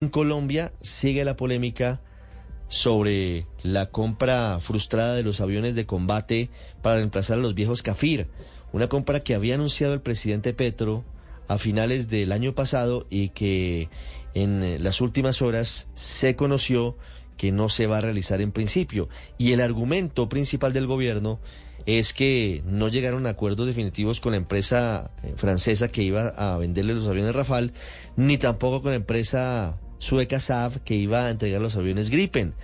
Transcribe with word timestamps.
En 0.00 0.10
Colombia 0.10 0.72
sigue 0.80 1.24
la 1.24 1.36
polémica 1.36 2.00
sobre 2.68 3.48
la 3.64 3.90
compra 3.90 4.60
frustrada 4.60 5.16
de 5.16 5.24
los 5.24 5.40
aviones 5.40 5.74
de 5.74 5.86
combate 5.86 6.50
para 6.82 6.98
reemplazar 6.98 7.38
a 7.38 7.40
los 7.42 7.56
viejos 7.56 7.82
Cafir, 7.82 8.28
una 8.72 8.88
compra 8.88 9.18
que 9.18 9.34
había 9.34 9.56
anunciado 9.56 9.94
el 9.94 10.00
presidente 10.00 10.54
Petro 10.54 11.04
a 11.48 11.58
finales 11.58 12.08
del 12.08 12.30
año 12.30 12.54
pasado 12.54 13.08
y 13.10 13.30
que 13.30 13.88
en 14.34 14.84
las 14.84 15.00
últimas 15.00 15.42
horas 15.42 15.88
se 15.94 16.36
conoció 16.36 16.96
que 17.36 17.50
no 17.50 17.68
se 17.68 17.88
va 17.88 17.98
a 17.98 18.02
realizar 18.02 18.40
en 18.40 18.52
principio. 18.52 19.08
Y 19.36 19.50
el 19.50 19.60
argumento 19.60 20.28
principal 20.28 20.72
del 20.72 20.86
gobierno 20.86 21.40
es 21.86 22.12
que 22.12 22.62
no 22.64 22.86
llegaron 22.86 23.26
a 23.26 23.30
acuerdos 23.30 23.66
definitivos 23.66 24.20
con 24.20 24.30
la 24.30 24.38
empresa 24.38 25.10
eh, 25.24 25.34
francesa 25.36 25.88
que 25.88 26.04
iba 26.04 26.28
a 26.28 26.56
venderle 26.56 26.94
los 26.94 27.08
aviones 27.08 27.34
Rafale, 27.34 27.72
ni 28.14 28.38
tampoco 28.38 28.80
con 28.82 28.92
la 28.92 28.96
empresa 28.96 29.80
sueca 29.98 30.40
Saab 30.40 30.80
que 30.80 30.94
iba 30.94 31.26
a 31.26 31.30
entregar 31.30 31.60
los 31.60 31.76
aviones 31.76 32.10
Gripen 32.10 32.54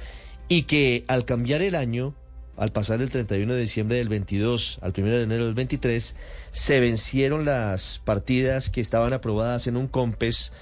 y 0.49 0.63
que 0.63 1.05
al 1.09 1.25
cambiar 1.25 1.63
el 1.63 1.75
año, 1.75 2.15
al 2.57 2.73
pasar 2.73 2.99
del 2.99 3.11
31 3.11 3.55
de 3.55 3.61
diciembre 3.61 3.97
del 3.97 4.09
22 4.09 4.79
al 4.83 4.93
1 4.97 5.07
de 5.07 5.23
enero 5.23 5.47
del 5.47 5.55
23, 5.55 6.17
se 6.53 6.81
vencieron 6.81 7.45
las 7.45 8.01
partidas 8.05 8.71
que 8.71 8.81
estaban 8.81 9.13
aprobadas 9.13 9.67
en 9.67 9.77
un 9.77 9.89
COMPES 9.89 10.53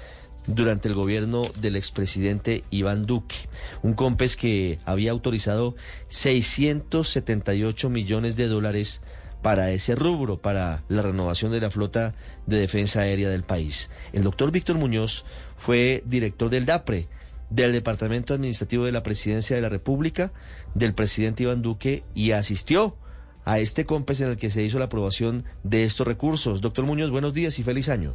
durante 0.46 0.88
el 0.88 0.94
gobierno 0.94 1.44
del 1.60 1.76
expresidente 1.76 2.64
Iván 2.70 3.06
Duque. 3.06 3.36
Un 3.82 3.94
COMPES 3.94 4.36
que 4.36 4.78
había 4.84 5.10
autorizado 5.10 5.76
678 6.08 7.90
millones 7.90 8.36
de 8.36 8.48
dólares 8.48 9.02
para 9.42 9.70
ese 9.70 9.94
rubro, 9.94 10.38
para 10.38 10.84
la 10.88 11.02
renovación 11.02 11.52
de 11.52 11.60
la 11.60 11.70
flota 11.70 12.14
de 12.46 12.58
defensa 12.58 13.00
aérea 13.00 13.28
del 13.28 13.42
país. 13.42 13.90
El 14.12 14.22
doctor 14.22 14.52
Víctor 14.52 14.76
Muñoz 14.78 15.24
fue 15.56 16.02
director 16.06 16.48
del 16.48 16.64
DAPRE, 16.64 17.08
del 17.50 17.72
Departamento 17.72 18.32
Administrativo 18.32 18.84
de 18.84 18.92
la 18.92 19.02
Presidencia 19.02 19.56
de 19.56 19.62
la 19.62 19.68
República, 19.68 20.32
del 20.74 20.94
presidente 20.94 21.42
Iván 21.42 21.60
Duque, 21.60 22.04
y 22.14 22.30
asistió 22.30 22.96
a 23.44 23.58
este 23.58 23.84
COMPES 23.84 24.20
en 24.20 24.30
el 24.30 24.36
que 24.36 24.50
se 24.50 24.62
hizo 24.62 24.78
la 24.78 24.86
aprobación 24.86 25.44
de 25.64 25.82
estos 25.82 26.06
recursos. 26.06 26.60
Doctor 26.60 26.86
Muñoz, 26.86 27.10
buenos 27.10 27.34
días 27.34 27.58
y 27.58 27.62
feliz 27.62 27.88
año. 27.88 28.14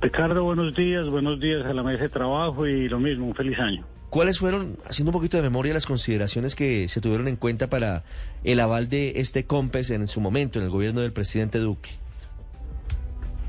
Ricardo, 0.00 0.42
buenos 0.42 0.74
días, 0.74 1.08
buenos 1.08 1.38
días 1.38 1.64
a 1.64 1.72
la 1.72 1.84
mesa 1.84 2.02
de 2.02 2.08
trabajo 2.08 2.66
y 2.66 2.88
lo 2.88 2.98
mismo, 2.98 3.26
un 3.26 3.34
feliz 3.36 3.56
año. 3.60 3.86
¿Cuáles 4.12 4.40
fueron, 4.40 4.76
haciendo 4.84 5.08
un 5.08 5.14
poquito 5.14 5.38
de 5.38 5.42
memoria, 5.42 5.72
las 5.72 5.86
consideraciones 5.86 6.54
que 6.54 6.86
se 6.88 7.00
tuvieron 7.00 7.28
en 7.28 7.36
cuenta 7.36 7.70
para 7.70 8.04
el 8.44 8.60
aval 8.60 8.90
de 8.90 9.14
este 9.16 9.46
COMPES 9.46 9.88
en 9.88 10.06
su 10.06 10.20
momento, 10.20 10.58
en 10.58 10.66
el 10.66 10.70
gobierno 10.70 11.00
del 11.00 11.14
presidente 11.14 11.58
Duque? 11.58 11.92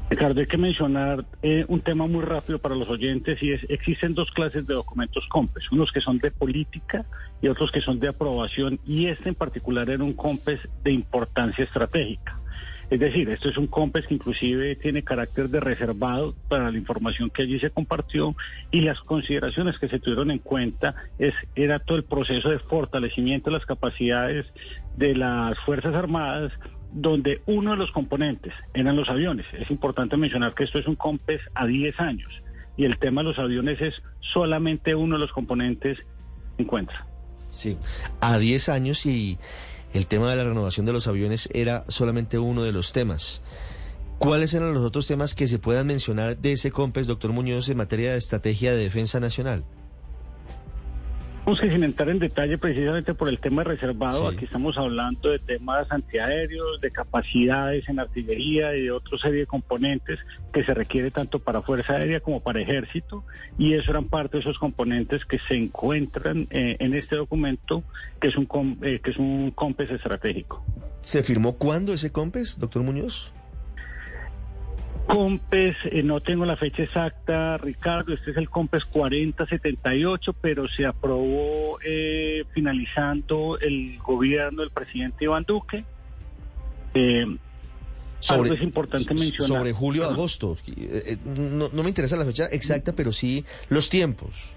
Ricardo, 0.09 0.39
hay 0.39 0.47
que 0.47 0.58
mencionar 0.58 1.25
eh, 1.42 1.66
un 1.67 1.81
tema 1.81 2.08
muy 2.08 2.23
rápido 2.23 2.59
para 2.59 2.75
los 2.75 2.88
oyentes 2.88 3.44
y 3.44 3.52
es, 3.52 3.59
existen 3.67 4.14
dos 4.14 4.31
clases 4.31 4.66
de 4.66 4.73
documentos 4.73 5.28
COMPES, 5.28 5.70
unos 5.73 5.92
que 5.92 6.00
son 6.00 6.20
de 6.20 6.31
política 6.31 7.03
y 7.42 7.50
otros 7.50 7.70
que 7.70 7.81
son 7.81 8.00
de 8.00 8.08
aprobación 8.08 8.80
y 8.88 9.08
este 9.08 9.27
en 9.27 9.36
particular 9.36 9.89
era 9.89 10.02
un 10.02 10.14
COMPES 10.14 10.61
de 10.81 10.94
importancia 10.94 11.66
estratégica. 11.66 12.39
Es 12.89 13.00
decir, 13.00 13.30
esto 13.30 13.50
es 13.50 13.58
un 13.58 13.67
COMPES 13.67 14.08
que 14.08 14.14
inclusive 14.14 14.76
tiene 14.76 15.03
carácter 15.03 15.50
de 15.50 15.59
reservado 15.59 16.36
para 16.48 16.72
la 16.72 16.78
información 16.78 17.30
que 17.30 17.44
allí 17.44 17.59
se 17.59 17.70
compartió 17.70 18.36
y 18.72 18.81
las 18.81 19.00
consideraciones 19.02 19.80
que 19.80 19.88
se 19.88 20.00
tuvieron 20.00 20.31
en 20.31 20.39
cuenta 20.39 20.95
es 21.17 21.34
era 21.56 21.80
todo 21.80 21.98
el 21.98 22.04
proceso 22.04 22.50
de 22.50 22.59
fortalecimiento 22.59 23.50
de 23.50 23.58
las 23.58 23.66
capacidades 23.66 24.45
de 24.98 25.16
las 25.16 25.58
Fuerzas 25.59 25.95
Armadas 25.95 26.52
donde 26.92 27.42
uno 27.48 27.72
de 27.72 27.78
los 27.78 27.92
componentes 27.92 28.54
eran 28.73 28.95
los 28.95 29.09
aviones. 29.09 29.48
Es 29.54 29.72
importante 29.72 30.16
mencionar 30.16 30.54
que 30.54 30.64
esto 30.64 30.78
es 30.78 30.88
un 30.88 30.95
COMPES 30.95 31.42
a 31.56 31.66
10 31.66 32.00
años 32.00 32.31
y 32.78 32.86
el 32.86 32.98
tema 32.98 33.22
de 33.22 33.30
los 33.30 33.39
aviones 33.39 33.81
es 33.81 33.95
solamente 34.20 34.95
uno 34.95 35.16
de 35.16 35.22
los 35.22 35.31
componentes 35.31 35.98
que 36.56 36.64
encuentra. 36.64 37.06
Sí, 37.50 37.78
a 38.20 38.38
10 38.38 38.70
años 38.70 39.06
y 39.06 39.38
el 39.94 40.08
tema 40.08 40.30
de 40.30 40.36
la 40.38 40.44
renovación 40.44 40.86
de 40.86 40.94
los 40.94 41.08
aviones 41.08 41.49
era 41.53 41.86
solamente 41.87 42.39
uno 42.39 42.64
de 42.64 42.71
los 42.71 42.93
temas. 42.93 43.42
¿Cuáles 44.17 44.54
eran 44.54 44.73
los 44.73 44.83
otros 44.83 45.08
temas 45.08 45.36
que 45.36 45.48
se 45.48 45.59
puedan 45.59 45.87
mencionar 45.87 46.37
de 46.37 46.54
ese 46.54 46.71
COMPES, 46.71 47.08
doctor 47.08 47.31
Muñoz, 47.31 47.70
en 47.70 47.77
materia 47.77 48.11
de 48.11 48.17
estrategia 48.17 48.71
de 48.71 48.77
defensa 48.77 49.20
nacional? 49.20 49.64
Tenemos 51.43 51.59
que 51.59 51.71
sin 51.71 51.83
entrar 51.83 52.08
en 52.08 52.20
detalle 52.20 52.58
precisamente 52.58 53.14
por 53.14 53.27
el 53.27 53.37
tema 53.37 53.65
reservado, 53.65 54.30
aquí 54.30 54.45
estamos 54.45 54.77
hablando 54.77 55.30
de 55.30 55.39
temas 55.39 55.92
antiaéreos, 55.92 56.80
de 56.80 56.89
capacidades 56.89 57.83
en 57.89 57.99
artillería 57.99 58.73
y 58.77 58.83
de 58.83 58.92
otra 58.92 59.17
serie 59.17 59.42
de 59.42 59.45
componentes 59.45 60.20
que 60.53 60.64
se 60.64 60.73
requiere 60.73 61.11
tanto 61.11 61.39
para 61.39 61.61
Fuerza 61.61 61.98
Aérea 61.98 62.21
como 62.21 62.39
para 62.39 62.61
Ejército, 62.61 63.26
y 63.58 63.73
eso 63.73 63.92
eran 63.92 64.05
parte 64.05 64.37
de 64.37 64.42
esos 64.43 64.58
componentes 64.58 65.26
que 65.26 65.37
se 65.39 65.55
encuentran 65.55 66.48
eh, 66.49 66.77
en 66.80 66.93
este 66.93 67.17
documento, 67.17 67.83
que 68.21 68.30
es 68.30 68.37
un, 68.37 68.77
eh, 68.82 69.02
que 69.03 69.11
es 69.11 69.17
un 69.17 69.52
COMPES 69.52 69.92
estratégico. 69.92 70.64
¿Se 71.02 71.23
firmó 71.23 71.58
cuándo 71.58 71.92
ese 71.92 72.09
COMPES, 72.09 72.58
doctor 72.58 72.83
Muñoz? 72.83 73.33
COMPES, 75.08 75.75
eh, 75.86 76.03
no 76.03 76.21
tengo 76.21 76.45
la 76.45 76.55
fecha 76.55 76.83
exacta, 76.83 77.58
Ricardo, 77.58 78.14
este 78.14 78.31
es 78.31 78.37
el 78.37 78.49
COMPES 78.49 78.86
4078, 78.86 80.33
pero 80.33 80.67
se 80.67 80.86
aprobó 80.86 81.77
eh, 81.86 82.45
finalizando 82.53 83.59
el 83.59 83.97
gobierno 83.99 84.61
del 84.61 84.71
presidente 84.71 85.25
Iván 85.25 85.43
Duque. 85.43 85.83
Eh, 86.93 87.37
sobre, 88.19 88.53
es 88.53 88.61
importante 88.61 89.14
mencionar. 89.14 89.58
Sobre 89.58 89.73
julio-agosto. 89.73 90.55
No, 91.25 91.70
no 91.73 91.83
me 91.83 91.89
interesa 91.89 92.15
la 92.15 92.25
fecha 92.25 92.45
exacta, 92.45 92.93
pero 92.93 93.11
sí 93.11 93.43
los 93.70 93.89
tiempos. 93.89 94.53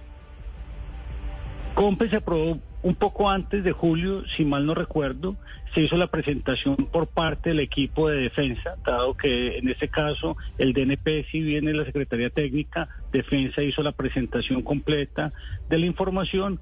COMPES 1.74 2.10
se 2.10 2.16
aprobó 2.16 2.58
un 2.86 2.94
poco 2.94 3.28
antes 3.28 3.64
de 3.64 3.72
julio, 3.72 4.22
si 4.36 4.44
mal 4.44 4.64
no 4.64 4.72
recuerdo, 4.72 5.34
se 5.74 5.80
hizo 5.80 5.97
la 5.97 6.06
presentación 6.06 6.76
por 6.76 7.08
parte 7.08 7.48
del 7.48 7.58
equipo 7.58 8.08
de 8.08 8.19
defensa, 8.19 8.76
dado 8.86 9.16
que 9.16 9.58
en 9.58 9.69
este 9.69 9.88
caso 9.88 10.36
el 10.56 10.72
DNP, 10.72 11.26
si 11.32 11.41
viene 11.41 11.72
la 11.72 11.84
Secretaría 11.84 12.30
Técnica, 12.30 12.88
Defensa 13.10 13.60
hizo 13.60 13.82
la 13.82 13.91
presentación 13.91 14.62
completa 14.62 15.32
de 15.69 15.78
la 15.78 15.86
información, 15.86 16.60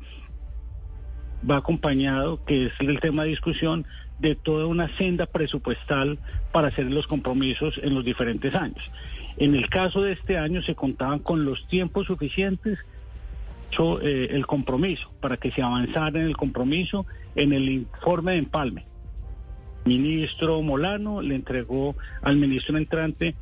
va 1.48 1.58
acompañado, 1.58 2.42
que 2.46 2.68
es 2.68 2.72
el 2.80 3.00
tema 3.00 3.24
de 3.24 3.28
discusión, 3.28 3.84
de 4.18 4.34
toda 4.34 4.64
una 4.64 4.88
senda 4.96 5.26
presupuestal 5.26 6.18
para 6.52 6.68
hacer 6.68 6.90
los 6.90 7.06
compromisos 7.06 7.78
en 7.82 7.94
los 7.94 8.02
diferentes 8.02 8.54
años. 8.54 8.82
En 9.36 9.54
el 9.54 9.68
caso 9.68 10.00
de 10.00 10.12
este 10.12 10.38
año 10.38 10.62
se 10.62 10.74
contaban 10.74 11.18
con 11.18 11.44
los 11.44 11.66
tiempos 11.68 12.06
suficientes 12.06 12.78
eh, 14.02 14.28
el 14.30 14.46
compromiso, 14.46 15.12
para 15.20 15.36
que 15.36 15.50
se 15.50 15.62
avanzara 15.62 16.20
en 16.20 16.26
el 16.26 16.36
compromiso 16.36 17.06
en 17.34 17.52
el 17.52 17.68
informe 17.68 18.32
de 18.32 18.38
empalme. 18.38 18.86
ministro 19.84 20.62
Molano 20.62 21.20
le 21.20 21.34
entregó 21.34 21.96
al 22.22 22.36
ministro 22.36 22.76
entrante 22.78 23.34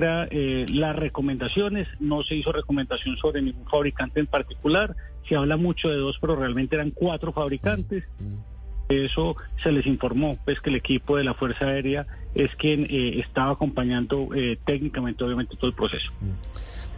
eh, 0.00 0.66
las 0.72 0.94
recomendaciones, 0.94 1.88
no 1.98 2.22
se 2.22 2.36
hizo 2.36 2.52
recomendación 2.52 3.16
sobre 3.16 3.42
ningún 3.42 3.64
fabricante 3.66 4.20
en 4.20 4.26
particular, 4.26 4.94
se 5.28 5.34
habla 5.34 5.56
mucho 5.56 5.88
de 5.88 5.96
dos, 5.96 6.18
pero 6.20 6.36
realmente 6.36 6.76
eran 6.76 6.92
cuatro 6.92 7.32
fabricantes. 7.32 8.04
Eso 8.88 9.36
se 9.62 9.72
les 9.72 9.84
informó, 9.86 10.38
pues 10.44 10.60
que 10.60 10.70
el 10.70 10.76
equipo 10.76 11.16
de 11.16 11.24
la 11.24 11.34
Fuerza 11.34 11.66
Aérea 11.66 12.06
es 12.34 12.54
quien 12.56 12.84
eh, 12.84 13.18
estaba 13.18 13.52
acompañando 13.52 14.28
técnicamente, 14.64 15.24
obviamente, 15.24 15.56
todo 15.56 15.68
el 15.68 15.76
proceso. 15.76 16.10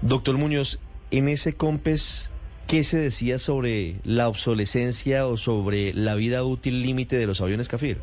Doctor 0.03 0.37
Muñoz, 0.37 0.79
en 1.11 1.29
ese 1.29 1.55
COMPES 1.55 2.31
¿Qué 2.71 2.85
se 2.85 2.99
decía 2.99 3.41
sobre 3.41 3.97
la 4.05 4.29
obsolescencia 4.29 5.27
o 5.27 5.37
sobre 5.37 5.93
la 5.93 6.15
vida 6.15 6.45
útil 6.45 6.83
límite 6.83 7.17
de 7.17 7.27
los 7.27 7.41
aviones 7.41 7.69
Cafir? 7.69 7.99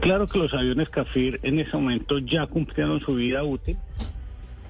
Claro 0.00 0.26
que 0.26 0.40
los 0.40 0.52
aviones 0.52 0.88
Cafir 0.88 1.38
en 1.44 1.60
ese 1.60 1.70
momento 1.76 2.18
ya 2.18 2.48
cumplieron 2.48 2.98
su 2.98 3.14
vida 3.14 3.44
útil. 3.44 3.76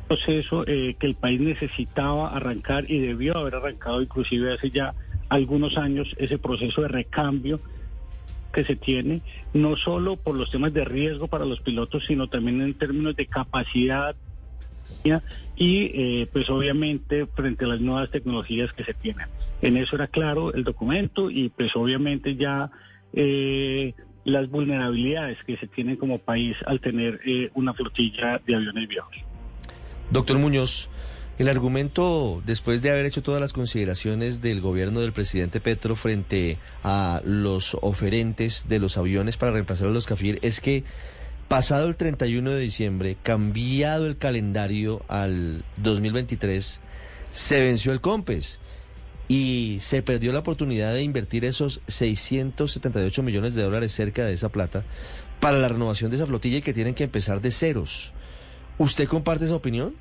Proceso 0.07 0.67
eh, 0.67 0.97
que 1.01 1.07
el 1.07 1.15
país 1.15 1.41
necesitaba 1.41 2.37
arrancar 2.37 2.91
y 2.91 2.99
debió 2.99 3.39
haber 3.39 3.55
arrancado 3.55 4.03
inclusive 4.03 4.53
hace 4.53 4.69
ya 4.71 4.93
algunos 5.31 5.79
años 5.79 6.07
ese 6.19 6.37
proceso 6.37 6.83
de 6.83 6.89
recambio 6.89 7.59
que 8.53 8.65
se 8.65 8.77
tiene, 8.77 9.23
no 9.55 9.79
solo 9.79 10.17
por 10.17 10.35
los 10.35 10.51
temas 10.51 10.75
de 10.75 10.85
riesgo 10.85 11.29
para 11.29 11.47
los 11.47 11.63
pilotos, 11.63 12.05
sino 12.07 12.29
también 12.29 12.61
en 12.61 12.75
términos 12.75 13.17
de 13.17 13.29
capacidad 13.29 14.15
y 15.57 15.91
eh, 15.95 16.29
pues 16.33 16.51
obviamente 16.51 17.27
frente 17.27 17.65
a 17.65 17.69
las 17.69 17.81
nuevas 17.81 18.11
tecnologías 18.11 18.73
que 18.73 18.85
se 18.85 18.95
tienen. 18.95 19.29
En 19.63 19.77
eso 19.77 19.97
era 19.97 20.07
claro 20.09 20.53
el 20.53 20.65
documento 20.65 21.31
y 21.31 21.49
pues 21.49 21.75
obviamente 21.77 22.37
ya 22.37 22.71
eh, 23.13 23.95
las 24.25 24.51
vulnerabilidades 24.51 25.39
que 25.47 25.57
se 25.57 25.67
tienen 25.67 25.97
como 25.97 26.19
país 26.19 26.57
al 26.67 26.81
tener 26.81 27.21
eh, 27.25 27.51
una 27.55 27.73
flotilla 27.73 28.41
de 28.45 28.55
aviones 28.55 28.89
viejos. 28.89 29.15
Doctor 30.11 30.39
Muñoz, 30.39 30.91
el 31.39 31.49
argumento, 31.49 32.43
después 32.45 32.83
de 32.83 32.91
haber 32.91 33.07
hecho 33.07 33.23
todas 33.23 33.41
las 33.41 33.53
consideraciones 33.53 34.43
del 34.43 34.61
gobierno 34.61 35.01
del 35.01 35.13
presidente 35.13 35.61
Petro 35.61 35.97
frente 35.97 36.59
a 36.83 37.21
los 37.25 37.77
oferentes 37.81 38.69
de 38.69 38.79
los 38.79 38.99
aviones 38.99 39.37
para 39.37 39.53
reemplazar 39.53 39.89
a 39.89 39.91
los 39.91 40.07
CAFIR, 40.07 40.39
es 40.43 40.61
que 40.61 40.85
Pasado 41.49 41.87
el 41.87 41.95
31 41.95 42.51
de 42.51 42.61
diciembre, 42.61 43.17
cambiado 43.23 44.07
el 44.07 44.19
calendario 44.19 45.03
al 45.07 45.65
2023, 45.77 46.81
se 47.31 47.61
venció 47.61 47.93
el 47.93 48.01
COMPES 48.01 48.59
y 49.29 49.79
se 49.81 50.03
perdió 50.03 50.33
la 50.33 50.41
oportunidad 50.41 50.93
de 50.93 51.05
invertir 51.05 51.45
esos 51.45 51.83
678 51.87 53.23
millones 53.23 53.55
de 53.55 53.63
dólares 53.63 53.93
cerca 53.93 54.25
de 54.25 54.33
esa 54.33 54.49
plata 54.49 54.85
para 55.39 55.59
la 55.59 55.69
renovación 55.69 56.11
de 56.11 56.17
esa 56.17 56.27
flotilla 56.27 56.59
y 56.59 56.63
que 56.63 56.75
tienen 56.75 56.95
que 56.95 57.05
empezar 57.05 57.41
de 57.41 57.53
ceros. 57.53 58.13
¿Usted 58.79 59.07
comparte 59.07 59.45
esa 59.45 59.55
opinión? 59.55 59.95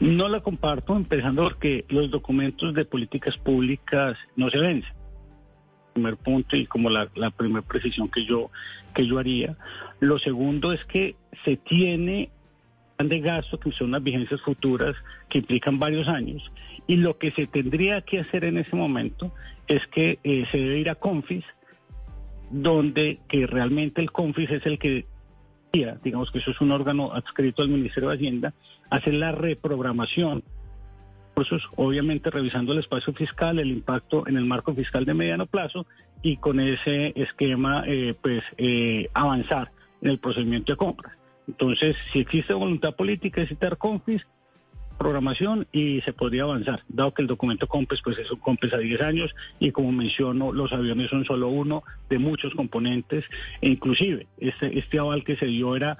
No 0.00 0.28
la 0.28 0.40
comparto, 0.40 0.94
empezando 0.94 1.42
porque 1.42 1.86
los 1.88 2.10
documentos 2.10 2.74
de 2.74 2.84
políticas 2.84 3.38
públicas 3.38 4.18
no 4.36 4.50
se 4.50 4.58
vencen 4.58 5.05
primer 5.96 6.16
punto 6.16 6.56
y 6.56 6.66
como 6.66 6.90
la, 6.90 7.08
primera 7.30 7.66
precisión 7.66 8.08
que 8.10 8.24
yo, 8.24 8.50
que 8.94 9.06
yo 9.06 9.18
haría. 9.18 9.56
Lo 10.00 10.18
segundo 10.18 10.72
es 10.72 10.84
que 10.84 11.16
se 11.44 11.56
tiene 11.56 12.30
de 12.98 13.20
gasto 13.20 13.58
que 13.58 13.72
son 13.72 13.88
unas 13.88 14.02
vigencias 14.02 14.40
futuras 14.42 14.94
que 15.28 15.38
implican 15.38 15.78
varios 15.78 16.08
años 16.08 16.42
y 16.86 16.96
lo 16.96 17.18
que 17.18 17.30
se 17.32 17.46
tendría 17.46 18.00
que 18.02 18.20
hacer 18.20 18.44
en 18.44 18.56
ese 18.56 18.74
momento 18.74 19.32
es 19.66 19.86
que 19.88 20.18
eh, 20.24 20.46
se 20.50 20.58
debe 20.58 20.78
ir 20.78 20.90
a 20.90 20.94
Confis 20.94 21.44
donde 22.50 23.18
que 23.28 23.46
realmente 23.46 24.00
el 24.00 24.12
Confis 24.12 24.50
es 24.50 24.64
el 24.64 24.78
que 24.78 25.04
digamos 26.02 26.30
que 26.30 26.38
eso 26.38 26.52
es 26.52 26.60
un 26.62 26.72
órgano 26.72 27.12
adscrito 27.12 27.60
al 27.60 27.68
Ministerio 27.68 28.08
de 28.08 28.16
Hacienda, 28.16 28.54
hace 28.88 29.12
la 29.12 29.32
reprogramación 29.32 30.42
obviamente 31.76 32.30
revisando 32.30 32.72
el 32.72 32.78
espacio 32.78 33.12
fiscal, 33.12 33.58
el 33.58 33.70
impacto 33.70 34.26
en 34.26 34.36
el 34.36 34.44
marco 34.44 34.74
fiscal 34.74 35.04
de 35.04 35.14
mediano 35.14 35.46
plazo 35.46 35.86
y 36.22 36.38
con 36.38 36.60
ese 36.60 37.12
esquema 37.14 37.84
eh, 37.86 38.14
pues 38.20 38.42
eh, 38.56 39.08
avanzar 39.12 39.70
en 40.00 40.10
el 40.10 40.18
procedimiento 40.18 40.72
de 40.72 40.76
compras. 40.76 41.16
Entonces, 41.46 41.96
si 42.12 42.20
existe 42.20 42.54
voluntad 42.54 42.96
política 42.96 43.40
de 43.40 43.48
citar 43.48 43.76
CONFIS, 43.76 44.22
programación 44.98 45.66
y 45.72 46.00
se 46.02 46.12
podría 46.12 46.44
avanzar, 46.44 46.82
dado 46.88 47.12
que 47.12 47.22
el 47.22 47.28
documento 47.28 47.66
COMPES 47.66 48.00
pues 48.02 48.18
es 48.18 48.30
un 48.30 48.38
COMPES 48.38 48.72
a 48.72 48.78
10 48.78 49.00
años 49.02 49.34
y 49.60 49.70
como 49.70 49.92
menciono, 49.92 50.52
los 50.52 50.72
aviones 50.72 51.10
son 51.10 51.24
solo 51.24 51.48
uno 51.48 51.82
de 52.08 52.18
muchos 52.18 52.54
componentes 52.54 53.24
e 53.60 53.68
inclusive 53.68 54.26
este, 54.38 54.78
este 54.78 54.98
aval 54.98 55.22
que 55.22 55.36
se 55.36 55.46
dio 55.46 55.76
era 55.76 55.98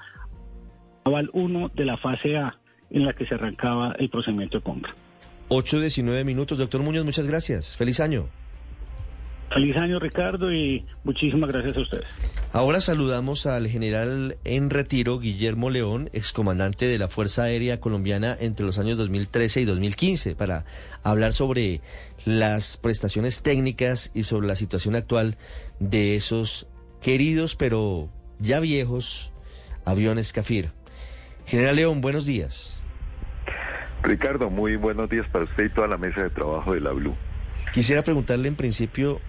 aval 1.04 1.30
1 1.34 1.72
de 1.74 1.84
la 1.84 1.98
fase 1.98 2.38
A 2.38 2.58
en 2.90 3.04
la 3.04 3.12
que 3.12 3.26
se 3.26 3.34
arrancaba 3.34 3.94
el 3.98 4.08
procedimiento 4.08 4.58
de 4.58 4.64
compra. 4.64 4.94
8.19 5.48 6.24
minutos. 6.24 6.58
Doctor 6.58 6.82
Muñoz, 6.82 7.04
muchas 7.04 7.26
gracias. 7.26 7.76
Feliz 7.76 8.00
año. 8.00 8.28
Feliz 9.52 9.76
año, 9.76 10.00
Ricardo, 10.00 10.52
y 10.52 10.84
muchísimas 11.04 11.48
gracias 11.50 11.76
a 11.76 11.80
ustedes. 11.80 12.04
Ahora 12.52 12.80
saludamos 12.80 13.46
al 13.46 13.68
general 13.68 14.36
en 14.44 14.70
retiro, 14.70 15.20
Guillermo 15.20 15.70
León, 15.70 16.10
excomandante 16.12 16.86
de 16.86 16.98
la 16.98 17.08
Fuerza 17.08 17.44
Aérea 17.44 17.80
Colombiana 17.80 18.36
entre 18.40 18.66
los 18.66 18.78
años 18.78 18.98
2013 18.98 19.60
y 19.60 19.64
2015, 19.64 20.34
para 20.34 20.64
hablar 21.04 21.32
sobre 21.32 21.80
las 22.24 22.76
prestaciones 22.76 23.42
técnicas 23.42 24.10
y 24.14 24.24
sobre 24.24 24.48
la 24.48 24.56
situación 24.56 24.96
actual 24.96 25.36
de 25.78 26.16
esos 26.16 26.66
queridos 27.00 27.54
pero 27.54 28.08
ya 28.40 28.58
viejos 28.58 29.32
aviones 29.84 30.32
Cafir. 30.32 30.72
General 31.46 31.76
León, 31.76 32.00
buenos 32.00 32.26
días. 32.26 32.75
Ricardo, 34.02 34.50
muy 34.50 34.76
buenos 34.76 35.08
días 35.10 35.26
para 35.30 35.44
usted 35.44 35.64
y 35.64 35.68
toda 35.70 35.88
la 35.88 35.96
mesa 35.96 36.22
de 36.22 36.30
trabajo 36.30 36.74
de 36.74 36.80
la 36.80 36.92
Blue. 36.92 37.14
Quisiera 37.72 38.02
preguntarle 38.02 38.48
en 38.48 38.56
principio 38.56 39.20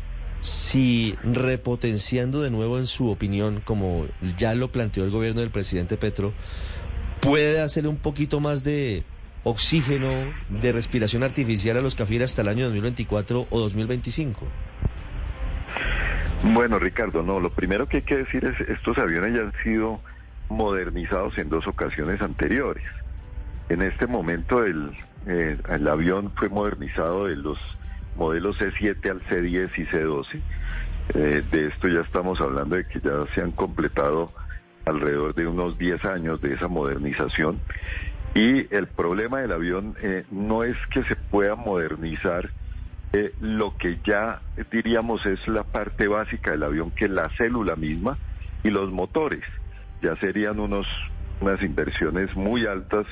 si 0.42 1.16
repotenciando 1.24 2.42
de 2.42 2.52
nuevo 2.52 2.78
en 2.78 2.86
su 2.86 3.10
opinión, 3.10 3.62
como 3.64 4.06
ya 4.38 4.54
lo 4.54 4.72
planteó 4.72 5.04
el 5.04 5.12
gobierno 5.12 5.42
del 5.42 5.50
presidente 5.50 5.98
Petro, 5.98 6.34
puede 7.22 7.62
hacer 7.62 7.88
un 7.88 7.98
poquito 7.98 8.40
más 8.40 8.64
de 8.64 9.04
oxígeno, 9.44 10.10
de 10.50 10.72
respiración 10.72 11.24
artificial 11.24 11.78
a 11.78 11.82
los 11.82 11.96
CAFIR 11.96 12.24
hasta 12.24 12.42
el 12.42 12.50
año 12.50 12.66
2024 12.66 13.48
o 13.50 13.60
2025. 13.60 14.46
Bueno, 16.44 16.78
Ricardo, 16.78 17.24
no, 17.24 17.40
lo 17.40 17.50
primero 17.50 17.88
que 17.88 17.98
hay 17.98 18.04
que 18.04 18.18
decir 18.18 18.46
es 18.46 18.70
estos 18.70 18.98
aviones 18.98 19.34
ya 19.34 19.42
han 19.42 19.54
sido 19.64 20.00
modernizados 20.50 21.38
en 21.38 21.50
dos 21.50 21.66
ocasiones 21.68 22.22
anteriores. 22.22 22.84
En 23.70 23.82
este 23.82 24.08
momento 24.08 24.64
el, 24.64 24.92
eh, 25.26 25.58
el 25.70 25.88
avión 25.88 26.32
fue 26.36 26.48
modernizado 26.48 27.28
de 27.28 27.36
los 27.36 27.58
modelos 28.16 28.58
C7 28.60 29.10
al 29.10 29.22
C10 29.26 29.70
y 29.76 29.86
C12. 29.86 30.42
Eh, 31.14 31.44
de 31.52 31.68
esto 31.68 31.88
ya 31.90 32.02
estamos 32.02 32.40
hablando 32.40 32.78
de 32.78 32.86
que 32.86 33.00
ya 33.02 33.26
se 33.36 33.42
han 33.42 33.52
completado 33.52 34.32
alrededor 34.86 35.36
de 35.36 35.48
unos 35.48 35.78
10 35.78 36.06
años 36.06 36.42
de 36.42 36.54
esa 36.54 36.70
modernización. 36.70 37.60
Y 38.34 38.74
el 38.74 38.88
problema 38.88 39.40
del 39.42 39.52
avión 39.52 39.96
eh, 40.02 40.26
no 40.32 40.64
es 40.64 40.78
que 40.92 41.04
se 41.04 41.16
pueda 41.16 41.56
modernizar 41.56 42.50
lo 43.40 43.76
que 43.78 43.98
ya 44.06 44.42
diríamos 44.70 45.26
es 45.26 45.48
la 45.48 45.64
parte 45.64 46.08
básica 46.08 46.52
del 46.52 46.62
avión, 46.62 46.92
que 46.92 47.06
es 47.06 47.12
la 47.12 47.28
célula 47.36 47.76
misma 47.76 48.16
y 48.64 48.70
los 48.70 48.92
motores. 48.92 49.44
Ya 50.04 50.16
serían 50.18 50.60
unos, 50.60 50.86
unas 51.42 51.60
inversiones 51.64 52.36
muy 52.36 52.68
altas 52.68 53.08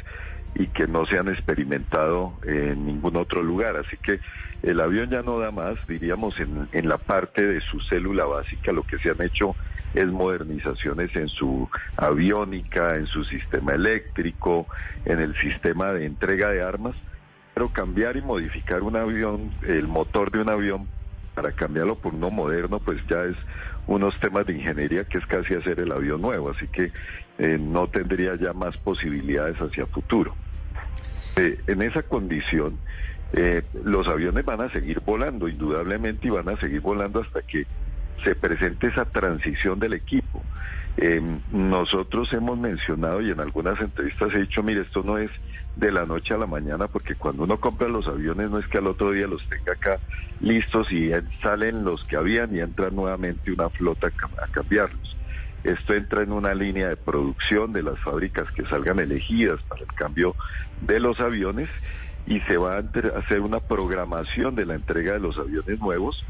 y 0.56 0.68
que 0.68 0.88
no 0.88 1.06
se 1.06 1.20
han 1.20 1.28
experimentado 1.28 2.40
en 2.44 2.86
ningún 2.86 3.18
otro 3.18 3.44
lugar. 3.44 3.76
Así 3.76 3.98
que 3.98 4.22
el 4.64 4.80
avión 4.80 5.10
ya 5.10 5.22
no 5.22 5.38
da 5.38 5.52
más, 5.52 5.78
diríamos, 5.88 6.40
en, 6.40 6.70
en 6.72 6.90
la 6.90 6.98
parte 6.98 7.46
de 7.46 7.62
su 7.62 7.80
célula 7.82 8.26
básica, 8.26 8.72
lo 8.72 8.84
que 8.84 8.98
se 9.00 9.12
han 9.12 9.22
hecho 9.22 9.56
es 9.94 10.08
modernizaciones 10.08 11.16
en 11.16 11.30
su 11.30 11.70
aviónica, 11.98 12.96
en 12.96 13.06
su 13.08 13.24
sistema 13.26 13.74
eléctrico, 13.74 14.68
en 15.06 15.20
el 15.20 15.36
sistema 15.38 15.94
de 15.94 16.06
entrega 16.06 16.50
de 16.50 16.62
armas, 16.62 16.96
pero 17.54 17.70
cambiar 17.70 18.18
y 18.18 18.22
modificar 18.22 18.84
un 18.84 18.96
avión, 18.98 19.54
el 19.62 19.88
motor 19.88 20.32
de 20.32 20.42
un 20.42 20.50
avión, 20.50 20.90
para 21.34 21.52
cambiarlo 21.52 21.96
por 21.96 22.16
uno 22.16 22.32
moderno, 22.32 22.80
pues 22.80 23.02
ya 23.10 23.24
es 23.26 23.36
unos 23.88 24.18
temas 24.20 24.46
de 24.46 24.54
ingeniería 24.54 25.04
que 25.04 25.18
es 25.18 25.26
casi 25.26 25.54
hacer 25.54 25.80
el 25.82 25.92
avión 25.92 26.22
nuevo, 26.22 26.50
así 26.50 26.68
que 26.68 26.92
eh, 27.38 27.58
no 27.60 27.88
tendría 27.88 28.36
ya 28.36 28.54
más 28.54 28.78
posibilidades 28.78 29.58
hacia 29.58 29.86
futuro. 29.86 30.36
Eh, 31.36 31.58
en 31.68 31.82
esa 31.82 32.04
condición, 32.04 32.80
eh, 33.34 33.62
los 33.84 34.08
aviones 34.08 34.46
van 34.46 34.62
a 34.62 34.70
seguir 34.72 35.02
volando, 35.02 35.48
indudablemente, 35.48 36.28
y 36.28 36.32
van 36.32 36.48
a 36.50 36.58
seguir 36.58 36.82
volando 36.82 37.22
hasta 37.22 37.42
que 37.42 37.66
se 38.24 38.36
presente 38.36 38.88
esa 38.88 39.06
transición 39.06 39.80
del 39.80 39.94
equipo. 39.94 40.42
Eh, 40.98 41.22
nosotros 41.52 42.32
hemos 42.32 42.58
mencionado 42.58 43.22
y 43.22 43.30
en 43.30 43.42
algunas 43.42 43.80
entrevistas 43.82 44.34
he 44.34 44.40
dicho, 44.40 44.64
mire, 44.64 44.84
esto 44.84 45.04
no 45.04 45.18
es 45.18 45.30
de 45.76 45.92
la 45.92 46.06
noche 46.06 46.34
a 46.34 46.38
la 46.38 46.48
mañana, 46.48 46.88
porque 46.88 47.16
cuando 47.16 47.44
uno 47.44 47.60
compra 47.60 47.90
los 47.90 48.08
aviones 48.08 48.50
no 48.50 48.60
es 48.60 48.68
que 48.68 48.78
al 48.78 48.88
otro 48.88 49.12
día 49.12 49.28
los 49.28 49.46
tenga 49.50 49.74
acá 49.74 50.00
listos 50.40 50.90
y 50.92 51.12
salen 51.44 51.84
los 51.84 52.06
que 52.06 52.16
habían 52.16 52.56
y 52.56 52.62
entra 52.62 52.90
nuevamente 52.92 53.52
una 53.52 53.70
flota 53.70 54.08
a 54.08 54.48
cambiarlos. 54.48 55.18
Esto 55.66 55.96
entra 55.96 56.22
en 56.22 56.32
una 56.32 56.54
línea 56.54 56.90
de 56.90 56.96
producción 56.96 57.74
de 57.74 57.82
las 57.82 58.00
fábricas 58.00 58.50
que 58.52 58.66
salgan 58.66 59.00
elegidas 59.00 59.60
para 59.64 59.82
el 59.82 59.92
cambio 59.94 60.36
de 60.82 61.00
los 61.00 61.20
aviones 61.20 61.70
y 62.28 62.40
se 62.42 62.58
va 62.58 62.76
a 62.76 62.84
hacer 63.18 63.42
una 63.42 63.60
programación 63.60 64.56
de 64.56 64.68
la 64.68 64.76
entrega 64.76 65.14
de 65.14 65.20
los 65.20 65.40
aviones 65.40 65.80
nuevos 65.80 66.24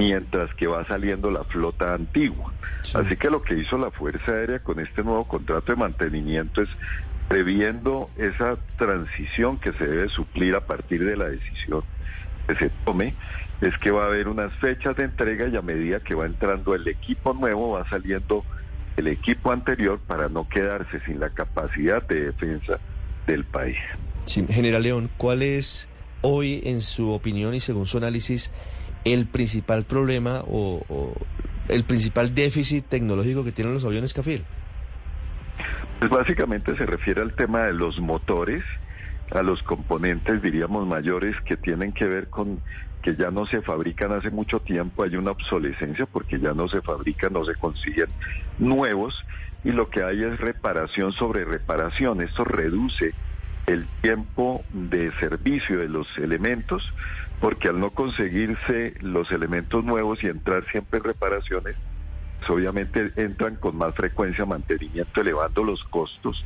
mientras 0.00 0.52
que 0.54 0.66
va 0.66 0.84
saliendo 0.86 1.30
la 1.30 1.44
flota 1.44 1.94
antigua. 1.94 2.52
Así 2.94 3.16
que 3.16 3.30
lo 3.30 3.42
que 3.42 3.54
hizo 3.54 3.78
la 3.78 3.92
Fuerza 3.92 4.32
Aérea 4.32 4.58
con 4.58 4.80
este 4.80 5.04
nuevo 5.04 5.28
contrato 5.28 5.70
de 5.70 5.76
mantenimiento 5.76 6.60
es 6.60 6.68
previendo 7.28 8.10
esa 8.16 8.58
transición 8.76 9.58
que 9.58 9.72
se 9.74 9.86
debe 9.86 10.08
suplir 10.08 10.56
a 10.56 10.66
partir 10.66 11.04
de 11.04 11.16
la 11.16 11.28
decisión 11.28 11.84
que 12.48 12.56
se 12.56 12.70
tome, 12.84 13.14
es 13.60 13.78
que 13.78 13.92
va 13.92 14.04
a 14.04 14.06
haber 14.08 14.26
unas 14.26 14.52
fechas 14.54 14.96
de 14.96 15.04
entrega 15.04 15.46
y 15.46 15.56
a 15.56 15.62
medida 15.62 16.00
que 16.00 16.16
va 16.16 16.26
entrando 16.26 16.74
el 16.74 16.88
equipo 16.88 17.32
nuevo 17.32 17.70
va 17.70 17.88
saliendo 17.88 18.44
el 18.96 19.06
equipo 19.06 19.52
anterior 19.52 20.00
para 20.06 20.28
no 20.28 20.48
quedarse 20.48 21.00
sin 21.06 21.20
la 21.20 21.30
capacidad 21.30 22.02
de 22.06 22.26
defensa 22.26 22.78
del 23.26 23.44
país. 23.44 23.76
General 24.26 24.82
León, 24.82 25.10
¿cuál 25.16 25.42
es 25.42 25.88
hoy, 26.20 26.60
en 26.64 26.80
su 26.80 27.10
opinión 27.10 27.54
y 27.54 27.60
según 27.60 27.86
su 27.86 27.98
análisis, 27.98 28.52
el 29.04 29.26
principal 29.26 29.84
problema 29.84 30.42
o, 30.46 31.14
el 31.68 31.84
principal 31.84 32.34
déficit 32.34 32.86
tecnológico 32.86 33.44
que 33.44 33.52
tienen 33.52 33.74
los 33.74 33.84
aviones 33.84 34.14
Cafir? 34.14 34.44
Pues 35.98 36.10
básicamente 36.10 36.76
se 36.76 36.86
refiere 36.86 37.20
al 37.20 37.34
tema 37.34 37.62
de 37.62 37.72
los 37.72 38.00
motores, 38.00 38.62
a 39.34 39.42
los 39.42 39.62
componentes, 39.62 40.42
diríamos, 40.42 40.86
mayores 40.86 41.36
que 41.44 41.56
tienen 41.56 41.92
que 41.92 42.06
ver 42.06 42.28
con 42.28 42.60
que 43.02 43.16
ya 43.16 43.30
no 43.30 43.46
se 43.46 43.62
fabrican 43.62 44.12
hace 44.12 44.30
mucho 44.30 44.60
tiempo, 44.60 45.02
hay 45.02 45.16
una 45.16 45.32
obsolescencia 45.32 46.06
porque 46.06 46.38
ya 46.38 46.52
no 46.52 46.68
se 46.68 46.80
fabrican, 46.82 47.32
no 47.32 47.44
se 47.44 47.56
consiguen 47.56 48.06
nuevos 48.58 49.24
y 49.64 49.72
lo 49.72 49.90
que 49.90 50.04
hay 50.04 50.22
es 50.22 50.38
reparación 50.38 51.12
sobre 51.12 51.44
reparación. 51.44 52.20
Esto 52.20 52.44
reduce 52.44 53.12
el 53.66 53.86
tiempo 54.02 54.64
de 54.70 55.12
servicio 55.18 55.78
de 55.78 55.88
los 55.88 56.06
elementos 56.18 56.82
porque 57.40 57.68
al 57.68 57.80
no 57.80 57.90
conseguirse 57.90 58.94
los 59.00 59.32
elementos 59.32 59.84
nuevos 59.84 60.22
y 60.22 60.28
entrar 60.28 60.64
siempre 60.70 60.98
en 60.98 61.04
reparaciones, 61.04 61.74
pues, 62.38 62.50
obviamente 62.50 63.12
entran 63.16 63.56
con 63.56 63.76
más 63.76 63.94
frecuencia 63.94 64.46
mantenimiento, 64.46 65.20
elevando 65.20 65.64
los 65.64 65.82
costos 65.84 66.44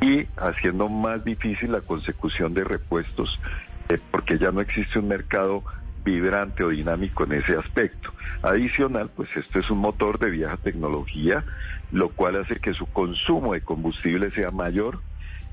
y 0.00 0.26
haciendo 0.36 0.88
más 0.88 1.24
difícil 1.24 1.72
la 1.72 1.80
consecución 1.80 2.54
de 2.54 2.64
repuestos, 2.64 3.40
eh, 3.88 3.98
porque 4.10 4.38
ya 4.38 4.50
no 4.50 4.60
existe 4.60 4.98
un 4.98 5.08
mercado 5.08 5.64
vibrante 6.04 6.64
o 6.64 6.68
dinámico 6.68 7.24
en 7.24 7.32
ese 7.32 7.56
aspecto. 7.56 8.12
Adicional, 8.42 9.10
pues 9.14 9.28
esto 9.36 9.58
es 9.58 9.70
un 9.70 9.78
motor 9.78 10.18
de 10.18 10.30
vieja 10.30 10.56
tecnología, 10.58 11.44
lo 11.90 12.10
cual 12.10 12.36
hace 12.36 12.56
que 12.56 12.74
su 12.74 12.86
consumo 12.86 13.54
de 13.54 13.62
combustible 13.62 14.30
sea 14.32 14.50
mayor 14.50 15.00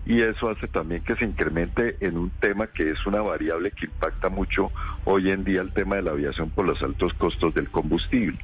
y 0.06 0.22
eso 0.22 0.50
hace 0.50 0.68
también 0.68 1.04
que 1.04 1.16
se 1.16 1.26
incremente 1.26 1.98
en 2.02 2.18
un 2.18 2.32
tema 2.32 2.68
que 2.68 2.90
es 2.90 3.06
una 3.06 3.22
variable 3.22 3.72
que 3.72 3.86
impacta 3.86 4.30
mucho 4.30 4.72
hoy 5.06 5.30
en 5.30 5.44
día 5.44 5.62
el 5.62 5.72
tema 5.74 5.98
de 5.98 6.02
la 6.02 6.12
aviación 6.12 6.50
por 6.50 6.66
los 6.66 6.82
altos 6.82 7.14
costos 7.14 7.54
del 7.54 7.70
combustible. 7.70 8.40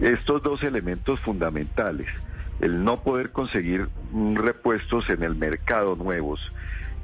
Estos 0.00 0.42
dos 0.42 0.62
elementos 0.62 1.20
fundamentales, 1.20 2.08
el 2.60 2.84
no 2.84 3.02
poder 3.02 3.30
conseguir 3.30 3.88
repuestos 4.34 5.08
en 5.10 5.22
el 5.22 5.36
mercado 5.36 5.96
nuevos, 5.96 6.40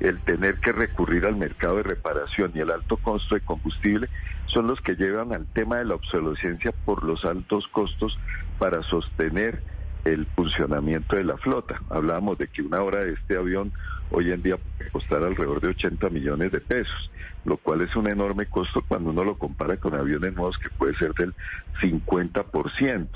el 0.01 0.21
tener 0.21 0.59
que 0.59 0.73
recurrir 0.73 1.27
al 1.27 1.37
mercado 1.37 1.77
de 1.77 1.85
reparación 1.85 2.53
y 2.55 2.61
el 2.61 2.71
alto 2.71 2.97
costo 2.97 3.35
de 3.35 3.41
combustible 3.41 4.09
son 4.47 4.67
los 4.67 4.81
que 4.81 4.97
llevan 4.97 5.33
al 5.33 5.47
tema 5.47 5.79
de 5.79 5.85
la 5.85 5.95
obsolescencia 5.95 6.73
por 6.85 7.05
los 7.05 7.25
altos 7.25 7.67
costos 7.69 8.19
para 8.59 8.83
sostener 8.83 9.63
el 10.05 10.27
funcionamiento 10.27 11.17
de 11.17 11.25
la 11.25 11.39
flota. 11.39 11.81
Hablábamos 11.89 12.39
de 12.39 12.49
que 12.49 12.63
una 12.63 12.83
hora 12.83 13.05
de 13.05 13.13
este 13.13 13.37
avión 13.37 13.73
hoy 14.11 14.33
en 14.33 14.43
día 14.43 14.57
puede 14.57 14.91
costar 14.91 15.25
alrededor 15.25 15.61
de 15.61 15.69
80 15.69 16.09
millones 16.11 16.53
de 16.53 16.61
pesos, 16.61 17.11
lo 17.45 17.57
cual 17.57 17.83
es 17.83 17.95
un 17.97 18.09
enorme 18.11 18.47
costo 18.47 18.83
cuando 18.87 19.11
uno 19.11 19.25
lo 19.25 19.37
compara 19.37 19.77
con 19.77 19.95
aviones 19.95 20.35
nuevos 20.35 20.59
que 20.59 20.71
puede 20.71 20.95
ser 20.97 21.15
del 21.15 21.35
50%. 21.81 23.09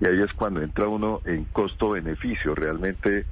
Y 0.00 0.06
ahí 0.06 0.20
es 0.20 0.32
cuando 0.34 0.62
entra 0.62 0.88
uno 0.88 1.22
en 1.24 1.44
costo-beneficio. 1.46 2.54
Realmente 2.54 3.26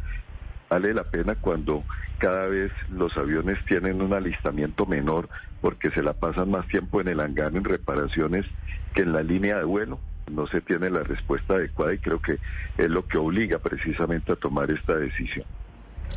vale 0.68 0.94
la 0.94 1.04
pena 1.04 1.34
cuando 1.34 1.84
cada 2.18 2.46
vez 2.46 2.72
los 2.88 3.16
aviones 3.16 3.58
tienen 3.66 4.00
un 4.00 4.14
alistamiento 4.14 4.86
menor 4.86 5.28
porque 5.60 5.90
se 5.90 6.02
la 6.02 6.12
pasan 6.12 6.50
más 6.50 6.66
tiempo 6.68 7.00
en 7.00 7.08
el 7.08 7.20
hangar 7.20 7.54
en 7.54 7.64
reparaciones 7.64 8.46
que 8.94 9.02
en 9.02 9.12
la 9.12 9.22
línea 9.22 9.58
de 9.58 9.64
vuelo 9.64 10.00
no 10.30 10.46
se 10.46 10.60
tiene 10.60 10.90
la 10.90 11.02
respuesta 11.02 11.54
adecuada 11.54 11.94
y 11.94 11.98
creo 11.98 12.20
que 12.20 12.38
es 12.78 12.88
lo 12.88 13.06
que 13.06 13.18
obliga 13.18 13.58
precisamente 13.58 14.32
a 14.32 14.36
tomar 14.36 14.72
esta 14.72 14.96
decisión. 14.96 15.46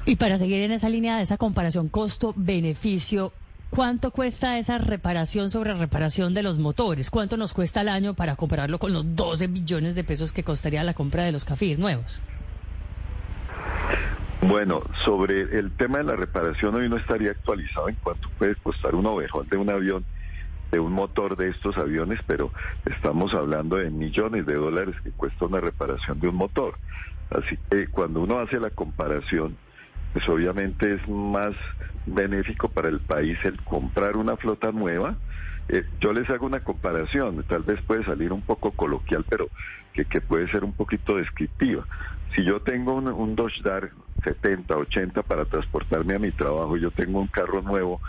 Y 0.08 0.18
para 0.18 0.38
seguir 0.38 0.62
en 0.62 0.72
esa 0.72 0.88
línea 0.88 1.18
de 1.18 1.24
esa 1.24 1.38
comparación 1.38 1.90
costo-beneficio, 1.90 3.34
¿cuánto 3.72 4.12
cuesta 4.12 4.60
esa 4.60 4.78
reparación 4.78 5.50
sobre 5.50 5.74
reparación 5.74 6.36
de 6.36 6.44
los 6.44 6.60
motores? 6.60 7.10
¿Cuánto 7.10 7.38
nos 7.38 7.56
cuesta 7.56 7.80
al 7.80 7.90
año 7.90 8.14
para 8.14 8.36
compararlo 8.36 8.78
con 8.78 8.94
los 8.94 9.16
12 9.16 9.48
billones 9.48 9.96
de 9.96 10.04
pesos 10.04 10.32
que 10.32 10.44
costaría 10.44 10.84
la 10.84 10.94
compra 10.94 11.24
de 11.24 11.32
los 11.32 11.44
cafés 11.44 11.80
nuevos? 11.80 12.22
Bueno, 14.44 14.84
sobre 15.04 15.58
el 15.58 15.72
tema 15.72 15.98
de 15.98 16.04
la 16.04 16.16
reparación 16.16 16.76
hoy 16.76 16.88
no 16.88 16.98
estaría 16.98 17.32
actualizado 17.32 17.90
en 17.90 17.96
cuánto 18.04 18.30
puede 18.38 18.56
costar 18.58 18.94
un 18.94 19.08
ovejón 19.08 19.50
de 19.50 19.58
un 19.58 19.72
avión 19.72 20.06
de 20.72 20.80
un 20.80 20.94
motor 20.94 21.36
de 21.36 21.50
estos 21.50 21.78
aviones, 21.78 22.20
pero 22.28 22.52
estamos 22.86 23.34
hablando 23.34 23.78
de 23.78 23.90
millones 23.90 24.46
de 24.46 24.54
dólares 24.54 24.96
que 25.04 25.10
cuesta 25.12 25.46
una 25.46 25.62
reparación 25.62 26.20
de 26.20 26.28
un 26.28 26.36
motor. 26.36 26.76
Así 27.32 27.58
que 27.72 27.88
cuando 27.88 28.22
uno 28.22 28.38
hace 28.38 28.60
la 28.60 28.70
comparación, 28.70 29.58
pues 30.16 30.30
obviamente 30.30 30.94
es 30.94 31.10
más 31.10 31.54
benéfico 32.06 32.70
para 32.70 32.88
el 32.88 33.02
país 33.02 33.38
el 33.44 33.62
comprar 33.64 34.16
una 34.16 34.38
flota 34.38 34.72
nueva. 34.72 35.18
Eh, 35.68 35.84
yo 36.00 36.14
les 36.14 36.30
hago 36.30 36.46
una 36.46 36.62
comparación, 36.62 37.44
tal 37.44 37.64
vez 37.64 37.82
puede 37.82 38.06
salir 38.06 38.32
un 38.32 38.42
poco 38.42 38.72
coloquial, 38.72 39.26
pero 39.28 39.50
que, 39.92 40.06
puede 40.22 40.50
ser 40.52 40.64
un 40.64 40.72
poquito 40.72 41.18
descriptiva. 41.18 41.86
Si 42.34 42.46
yo 42.46 42.62
tengo 42.62 42.94
un, 42.94 43.10
un 43.10 43.36
Dodge 43.36 43.62
Dart 43.62 43.92
70, 44.24 44.78
80 44.78 45.22
para 45.24 45.44
transportarme 45.44 46.16
a 46.16 46.20
mi 46.20 46.32
trabajo, 46.32 46.78
yo 46.78 46.92
tengo 46.92 47.20
un 47.20 47.28
carro 47.28 47.62
nuevo, 47.62 48.00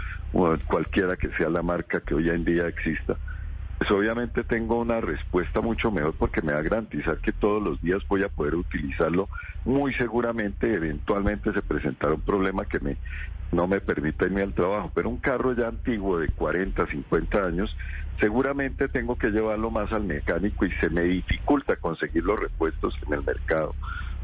cualquiera 0.64 1.16
que 1.16 1.30
sea 1.30 1.50
la 1.50 1.62
marca 1.62 2.02
que 2.02 2.14
hoy 2.14 2.28
en 2.28 2.44
día 2.44 2.68
exista, 2.68 3.18
pues 3.78 3.90
obviamente 3.90 4.42
tengo 4.44 4.80
una 4.80 5.00
respuesta 5.00 5.60
mucho 5.60 5.90
mejor 5.90 6.14
porque 6.14 6.42
me 6.42 6.52
va 6.52 6.60
a 6.60 6.62
garantizar 6.62 7.18
que 7.18 7.32
todos 7.32 7.62
los 7.62 7.80
días 7.82 8.02
voy 8.08 8.22
a 8.22 8.28
poder 8.28 8.54
utilizarlo. 8.54 9.28
Muy 9.64 9.92
seguramente, 9.94 10.72
eventualmente 10.72 11.52
se 11.52 11.62
presentará 11.62 12.14
un 12.14 12.22
problema 12.22 12.64
que 12.64 12.80
me 12.80 12.96
no 13.52 13.68
me 13.68 13.80
permita 13.80 14.26
irme 14.26 14.42
al 14.42 14.54
trabajo, 14.54 14.90
pero 14.94 15.08
un 15.08 15.18
carro 15.18 15.54
ya 15.54 15.68
antiguo 15.68 16.18
de 16.18 16.28
40, 16.30 16.84
50 16.86 17.44
años, 17.44 17.76
seguramente 18.20 18.88
tengo 18.88 19.16
que 19.16 19.30
llevarlo 19.30 19.70
más 19.70 19.92
al 19.92 20.04
mecánico 20.04 20.66
y 20.66 20.72
se 20.72 20.90
me 20.90 21.02
dificulta 21.02 21.76
conseguir 21.76 22.24
los 22.24 22.40
repuestos 22.40 22.98
en 23.06 23.14
el 23.14 23.22
mercado 23.22 23.74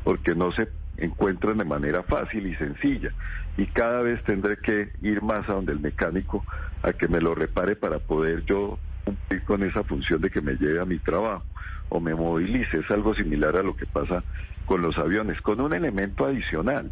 porque 0.02 0.34
no 0.34 0.50
se 0.52 0.68
encuentran 0.96 1.58
de 1.58 1.64
manera 1.64 2.02
fácil 2.02 2.46
y 2.46 2.56
sencilla. 2.56 3.12
Y 3.56 3.66
cada 3.66 4.02
vez 4.02 4.22
tendré 4.24 4.56
que 4.56 4.90
ir 5.02 5.22
más 5.22 5.48
a 5.48 5.54
donde 5.54 5.72
el 5.72 5.80
mecánico 5.80 6.44
a 6.82 6.92
que 6.92 7.06
me 7.06 7.20
lo 7.20 7.34
repare 7.34 7.76
para 7.76 8.00
poder 8.00 8.44
yo 8.44 8.78
cumplir 9.04 9.44
con 9.44 9.62
esa 9.62 9.84
función 9.84 10.20
de 10.20 10.30
que 10.30 10.40
me 10.40 10.54
lleve 10.54 10.80
a 10.80 10.84
mi 10.84 10.98
trabajo 10.98 11.44
o 11.88 12.00
me 12.00 12.14
movilice. 12.14 12.78
Es 12.78 12.90
algo 12.90 13.14
similar 13.14 13.56
a 13.56 13.62
lo 13.62 13.76
que 13.76 13.86
pasa 13.86 14.24
con 14.66 14.82
los 14.82 14.96
aviones, 14.98 15.40
con 15.40 15.60
un 15.60 15.74
elemento 15.74 16.26
adicional. 16.26 16.90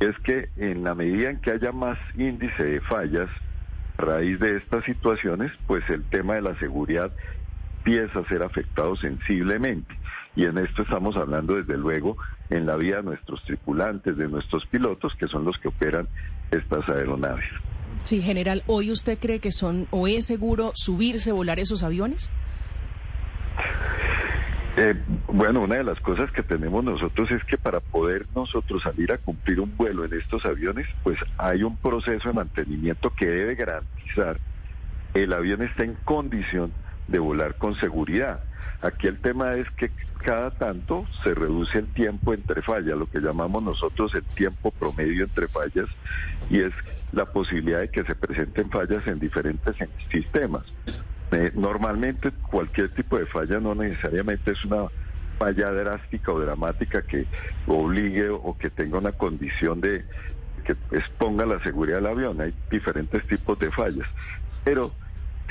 Es 0.00 0.18
que 0.20 0.48
en 0.56 0.84
la 0.84 0.94
medida 0.94 1.30
en 1.30 1.40
que 1.40 1.52
haya 1.52 1.72
más 1.72 1.98
índice 2.16 2.64
de 2.64 2.80
fallas 2.80 3.28
a 3.98 4.02
raíz 4.02 4.40
de 4.40 4.56
estas 4.56 4.84
situaciones, 4.84 5.52
pues 5.66 5.88
el 5.90 6.04
tema 6.04 6.34
de 6.34 6.42
la 6.42 6.58
seguridad 6.58 7.12
empieza 7.78 8.20
a 8.20 8.28
ser 8.28 8.42
afectado 8.42 8.96
sensiblemente. 8.96 9.94
Y 10.34 10.44
en 10.44 10.58
esto 10.58 10.82
estamos 10.82 11.16
hablando, 11.16 11.56
desde 11.56 11.76
luego, 11.76 12.16
en 12.48 12.66
la 12.66 12.76
vida 12.76 12.96
de 12.96 13.02
nuestros 13.02 13.44
tripulantes, 13.44 14.16
de 14.16 14.28
nuestros 14.28 14.64
pilotos, 14.66 15.14
que 15.16 15.28
son 15.28 15.44
los 15.44 15.58
que 15.58 15.68
operan 15.68 16.08
estas 16.50 16.88
aeronaves. 16.88 17.44
Sí, 18.02 18.20
general, 18.20 18.62
¿hoy 18.66 18.90
usted 18.90 19.18
cree 19.18 19.38
que 19.38 19.52
son 19.52 19.86
o 19.90 20.06
es 20.06 20.26
seguro 20.26 20.72
subirse, 20.74 21.32
volar 21.32 21.60
esos 21.60 21.82
aviones? 21.82 22.30
Eh, 24.76 24.94
bueno, 25.28 25.60
una 25.60 25.76
de 25.76 25.84
las 25.84 26.00
cosas 26.00 26.32
que 26.32 26.42
tenemos 26.42 26.82
nosotros 26.82 27.30
es 27.30 27.44
que 27.44 27.58
para 27.58 27.80
poder 27.80 28.26
nosotros 28.34 28.82
salir 28.82 29.12
a 29.12 29.18
cumplir 29.18 29.60
un 29.60 29.76
vuelo 29.76 30.04
en 30.04 30.14
estos 30.14 30.44
aviones, 30.46 30.86
pues 31.02 31.18
hay 31.36 31.62
un 31.62 31.76
proceso 31.76 32.28
de 32.28 32.34
mantenimiento 32.34 33.10
que 33.10 33.26
debe 33.26 33.54
garantizar 33.54 34.40
el 35.14 35.32
avión 35.32 35.62
está 35.62 35.84
en 35.84 35.94
condición 36.04 36.72
de 37.08 37.18
volar 37.18 37.56
con 37.56 37.74
seguridad. 37.76 38.40
Aquí 38.80 39.06
el 39.06 39.18
tema 39.18 39.54
es 39.54 39.70
que 39.72 39.90
cada 40.24 40.50
tanto 40.52 41.06
se 41.22 41.34
reduce 41.34 41.78
el 41.78 41.86
tiempo 41.88 42.32
entre 42.32 42.62
fallas, 42.62 42.96
lo 42.96 43.06
que 43.06 43.20
llamamos 43.20 43.62
nosotros 43.62 44.14
el 44.14 44.24
tiempo 44.24 44.70
promedio 44.70 45.24
entre 45.24 45.48
fallas, 45.48 45.86
y 46.48 46.60
es 46.60 46.72
la 47.12 47.26
posibilidad 47.26 47.80
de 47.80 47.90
que 47.90 48.04
se 48.04 48.14
presenten 48.14 48.70
fallas 48.70 49.06
en 49.06 49.18
diferentes 49.18 49.76
sistemas. 50.10 50.64
Eh, 51.32 51.50
normalmente 51.54 52.30
cualquier 52.50 52.90
tipo 52.90 53.18
de 53.18 53.26
falla 53.26 53.58
no 53.58 53.74
necesariamente 53.74 54.52
es 54.52 54.64
una 54.64 54.88
falla 55.38 55.70
drástica 55.70 56.32
o 56.32 56.40
dramática 56.40 57.02
que 57.02 57.26
obligue 57.66 58.28
o 58.28 58.56
que 58.58 58.70
tenga 58.70 58.98
una 58.98 59.12
condición 59.12 59.80
de 59.80 60.04
que 60.64 60.76
exponga 60.92 61.44
la 61.46 61.62
seguridad 61.62 61.96
del 61.96 62.06
avión. 62.06 62.40
Hay 62.40 62.54
diferentes 62.70 63.26
tipos 63.26 63.58
de 63.58 63.70
fallas. 63.70 64.06
Pero 64.64 64.92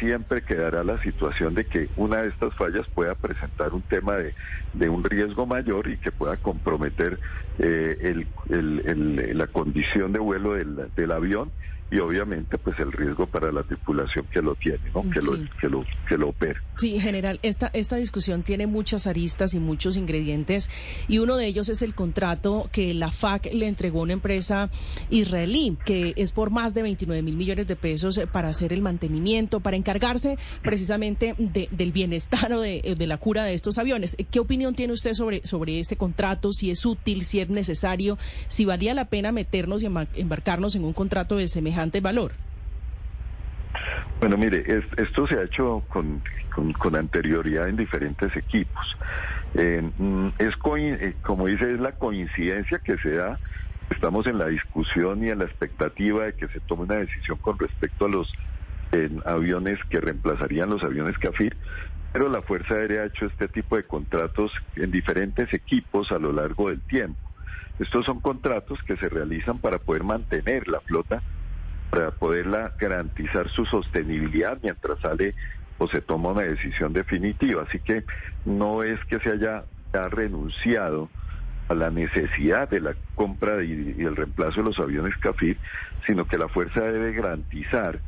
siempre 0.02 0.42
quedará 0.42 0.84
la 0.84 1.00
situación 1.04 1.54
de 1.54 1.66
que 1.68 1.90
una 1.96 2.24
de 2.24 2.30
estas 2.30 2.56
fallas 2.56 2.88
pueda 2.88 3.14
presentar 3.14 3.72
un 3.74 3.84
tema 3.84 4.18
de, 4.18 4.90
un 4.90 5.04
riesgo 5.04 5.46
mayor 5.46 5.88
y 5.88 5.98
que 5.98 6.12
pueda 6.12 6.38
comprometer 6.38 7.20
eh, 7.60 8.26
la 8.48 9.48
condición 9.48 10.12
de 10.12 10.20
vuelo 10.20 10.54
del, 10.54 10.92
del 10.96 11.12
avión 11.12 11.52
y 11.92 12.00
obviamente 12.00 12.58
pues 12.58 12.80
el 12.80 12.92
riesgo 12.94 13.28
para 13.28 13.52
la 13.52 13.64
tripulación 13.64 14.26
que 14.32 14.42
lo 14.42 14.56
tiene, 14.56 14.80
¿no? 14.96 15.02
Que 15.10 15.20
lo 15.20 15.34
que 15.60 15.68
lo 15.68 15.86
que 16.08 16.18
lo 16.18 16.30
opera. 16.30 16.64
Sí, 16.78 16.98
general, 17.02 17.40
esta 17.44 17.70
esta 17.74 17.98
discusión 17.98 18.44
tiene 18.44 18.66
muchas 18.66 19.08
aristas 19.08 19.54
y 19.54 19.60
muchos 19.60 19.98
ingredientes 19.98 20.70
y 21.10 21.20
uno 21.20 21.36
de 21.36 21.48
ellos 21.48 21.68
es 21.68 21.82
el 21.82 21.94
contrato 21.94 22.70
que 22.72 22.94
la 22.94 23.12
FAC 23.12 23.54
le 23.54 23.68
entregó 23.68 24.00
a 24.00 24.04
una 24.04 24.14
empresa 24.14 24.70
israelí 25.10 25.78
que 25.84 26.14
es 26.16 26.32
por 26.32 26.50
más 26.50 26.74
de 26.74 26.82
29 26.84 27.22
mil 27.24 27.36
millones 27.36 27.68
de 27.68 27.76
pesos 27.76 28.20
para 28.32 28.48
hacer 28.48 28.72
el 28.72 28.82
mantenimiento, 28.82 29.60
para 29.60 29.76
encargarse 29.76 30.38
precisamente 30.62 31.36
del 31.38 31.92
bienestar 31.92 32.54
o 32.54 32.62
de, 32.62 32.96
de, 32.98 33.08
la 33.08 33.18
cura 33.18 33.44
de 33.44 33.54
estos 33.54 33.78
aviones. 33.78 34.16
¿Qué 34.32 34.40
opinión 34.40 34.76
tiene 34.76 34.94
usted 34.94 35.14
sobre 35.14 35.46
sobre 35.46 35.82
ese 35.82 35.98
contrato? 35.98 36.54
Si 36.54 36.72
es 36.72 36.86
útil, 36.86 37.26
si 37.26 37.42
es 37.42 37.50
necesario, 37.50 38.18
si 38.48 38.64
valía 38.64 38.94
la 38.94 39.10
pena 39.10 39.34
meternos 39.34 39.84
y 39.84 39.88
embarcarnos 39.88 40.76
en 40.76 40.86
un 40.86 40.94
contrato 40.94 41.36
de 41.36 41.50
semejante 41.50 41.81
valor? 42.02 42.32
Bueno, 44.20 44.38
mire, 44.38 44.64
esto 44.98 45.26
se 45.28 45.40
ha 45.40 45.44
hecho 45.44 45.84
con, 45.88 46.22
anterioridad 46.96 47.68
en 47.68 47.78
diferentes 47.78 48.36
equipos. 48.36 48.98
Mm, 49.54 50.28
es 50.38 50.54
eh, 50.78 51.16
como 51.24 51.48
dice, 51.48 51.74
es 51.74 51.80
la 51.80 51.94
coincidencia 51.94 52.80
que 52.80 52.98
se 52.98 53.16
da. 53.16 53.40
Estamos 53.90 54.28
en 54.28 54.38
la 54.38 54.48
discusión 54.48 55.24
y 55.24 55.30
en 55.30 55.40
la 55.40 55.46
expectativa 55.46 56.26
de 56.26 56.34
que 56.34 56.48
se 56.50 56.60
tome 56.62 56.84
una 56.84 56.96
decisión 56.96 57.38
con 57.40 57.58
respecto 57.58 58.06
a 58.06 58.10
los 58.10 58.32
aviones 59.26 59.80
que 59.90 60.00
reemplazarían 60.00 60.70
los 60.70 60.84
aviones 60.84 61.18
CAFIR, 61.18 61.56
pero 62.12 62.30
la 62.30 62.42
Fuerza 62.42 62.76
Aérea 62.76 63.04
ha 63.04 63.06
hecho 63.06 63.26
este 63.26 63.48
tipo 63.48 63.78
de 63.78 63.84
contratos 63.84 64.52
en 64.76 64.92
diferentes 64.92 65.54
equipos 65.54 66.12
a 66.12 66.20
lo 66.20 66.32
largo 66.34 66.70
del 66.70 66.82
tiempo. 66.82 67.20
Estos 67.80 68.06
son 68.06 68.20
contratos 68.20 68.80
que 68.84 68.98
se 68.98 69.10
realizan 69.10 69.60
para 69.60 69.80
poder 69.80 70.04
mantener 70.04 70.68
la 70.68 70.82
flota, 70.82 71.24
para 71.92 72.12
poderla 72.12 72.74
garantizar 72.80 73.50
su 73.50 73.66
sostenibilidad 73.66 74.58
mientras 74.64 74.98
sale 75.00 75.36
o 75.78 75.88
se 75.88 76.02
toma 76.02 76.30
una 76.30 76.44
decisión 76.44 76.94
definitiva. 76.94 77.64
Así 77.68 77.80
que 77.80 78.06
no 78.46 78.82
es 78.82 79.00
que 79.06 79.20
se 79.20 79.32
haya 79.32 79.66
renunciado 80.10 81.10
a 81.68 81.74
la 81.74 81.90
necesidad 81.92 82.70
de 82.70 82.80
la 82.80 82.96
compra 83.16 83.64
y, 83.64 83.96
el 84.00 84.16
reemplazo 84.16 84.62
de 84.62 84.68
los 84.68 84.80
aviones 84.80 85.16
CAFIR, 85.18 85.58
sino 86.08 86.26
que 86.26 86.38
la 86.38 86.48
fuerza 86.48 86.82
debe 86.82 87.14
garantizar 87.14 88.00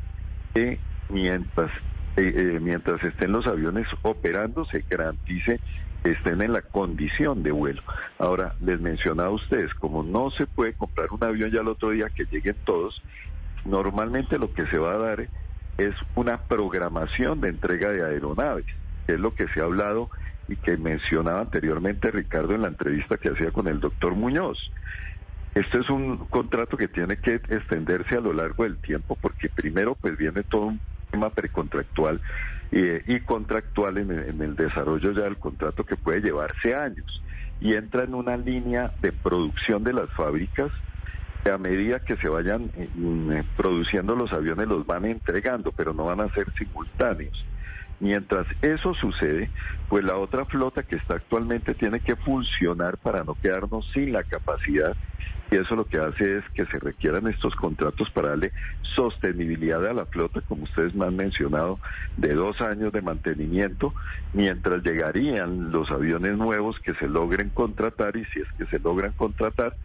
que 0.53 0.79
mientras, 1.09 1.69
eh, 2.15 2.33
eh, 2.35 2.59
mientras 2.61 3.03
estén 3.03 3.31
los 3.33 3.45
aviones 3.47 3.87
operando 4.01 4.65
se 4.65 4.83
garantice 4.89 5.59
que 6.03 6.11
estén 6.11 6.41
en 6.41 6.53
la 6.53 6.61
condición 6.61 7.43
de 7.43 7.51
vuelo. 7.51 7.81
Ahora, 8.17 8.55
les 8.61 8.79
mencionaba 8.79 9.29
a 9.29 9.33
ustedes, 9.33 9.73
como 9.75 10.03
no 10.03 10.29
se 10.31 10.45
puede 10.45 10.73
comprar 10.73 11.07
un 11.11 11.23
avión 11.23 11.51
ya 11.51 11.61
el 11.61 11.69
otro 11.69 11.89
día 11.91 12.09
que 12.13 12.25
lleguen 12.25 12.57
todos, 12.65 13.01
normalmente 13.65 14.38
lo 14.38 14.51
que 14.53 14.65
se 14.67 14.77
va 14.77 14.93
a 14.93 14.98
dar 14.98 15.27
es 15.77 15.96
una 16.15 16.38
programación 16.38 17.41
de 17.41 17.50
entrega 17.50 17.91
de 17.91 18.05
aeronaves, 18.05 18.65
que 19.08 19.13
es 19.13 19.20
lo 19.20 19.34
que 19.34 19.48
se 19.50 19.62
ha 19.62 19.65
hablado 19.65 20.10
y 20.48 20.55
que 20.55 20.77
mencionaba 20.77 21.41
anteriormente 21.41 22.12
Ricardo 22.12 22.53
en 22.53 22.62
la 22.62 22.67
entrevista 22.67 23.17
que 23.17 23.32
hacía 23.32 23.51
con 23.51 23.67
el 23.67 23.79
doctor 23.79 24.13
Muñoz. 24.15 24.72
Este 25.55 25.79
es 25.79 25.89
un 25.89 26.17
contrato 26.17 26.77
que 26.77 26.88
tiene 26.88 27.17
que 27.17 27.36
extenderse 27.36 28.17
a 28.17 28.22
lo 28.22 28.34
largo 28.34 28.63
del 28.63 28.77
tiempo 28.79 29.17
porque 29.20 29.50
primero 29.50 29.96
pues 29.96 30.17
viene 30.17 30.43
todo 30.43 30.63
un 30.63 30.82
tema 31.12 31.29
precontractual 31.29 32.22
y, 32.72 33.20
contractual 33.20 34.00
en, 34.00 34.12
en 34.12 34.41
el 34.41 34.55
desarrollo 34.55 35.12
ya 35.12 35.22
del 35.22 35.38
contrato 35.38 35.86
que 35.86 35.96
puede 35.96 36.22
llevarse 36.22 36.74
años 36.74 37.22
y 37.60 37.75
entra 37.75 38.03
en 38.03 38.15
una 38.15 38.36
línea 38.36 38.91
de 38.98 39.12
producción 39.12 39.84
de 39.84 39.93
las 39.93 40.10
fábricas 40.12 40.72
a 41.51 41.57
medida 41.57 42.00
que 42.00 42.15
se 42.17 42.29
vayan 42.29 42.71
eh, 42.75 42.89
mm, 42.93 43.55
produciendo 43.57 44.15
los 44.15 44.31
aviones 44.33 44.67
los 44.67 44.85
van 44.85 45.05
entregando, 45.05 45.71
pero 45.71 45.93
no 45.93 46.05
van 46.05 46.21
a 46.21 46.29
ser 46.33 46.47
simultáneos. 46.57 47.45
Mientras 48.00 48.47
eso 48.62 48.93
sucede, 48.93 49.50
pues 49.88 50.03
la 50.03 50.17
otra 50.17 50.45
flota 50.45 50.83
que 50.83 50.95
está 50.95 51.15
actualmente 51.15 51.73
tiene 51.73 52.00
que 52.00 52.15
funcionar 52.15 52.97
para 52.97 53.23
no 53.23 53.35
quedarnos 53.35 53.88
sin 53.93 54.12
la 54.12 54.23
capacidad 54.23 54.95
y 55.53 55.57
eso 55.57 55.75
lo 55.75 55.85
que 55.85 56.00
hace 56.00 56.38
es 56.38 56.43
que 56.55 56.65
se 56.65 56.79
requieran 56.79 57.27
estos 57.27 57.55
contratos 57.55 58.09
para 58.09 58.29
darle 58.29 58.53
sostenibilidad 58.95 59.85
a 59.85 59.93
la 59.93 60.05
flota, 60.07 60.41
como 60.41 60.63
ustedes 60.63 60.95
me 60.95 61.05
han 61.05 61.15
mencionado, 61.15 61.79
de 62.17 62.33
dos 62.33 62.59
años 62.62 62.91
de 62.91 63.03
mantenimiento, 63.03 63.93
mientras 64.33 64.83
llegarían 64.83 65.71
los 65.71 65.91
aviones 65.91 66.38
nuevos 66.38 66.79
que 66.79 66.95
se 66.95 67.07
logren 67.07 67.50
contratar 67.50 68.17
y 68.17 68.25
si 68.25 68.39
es 68.39 68.47
que 68.57 68.65
se 68.65 68.79
logran 68.79 69.12
contratar, 69.12 69.75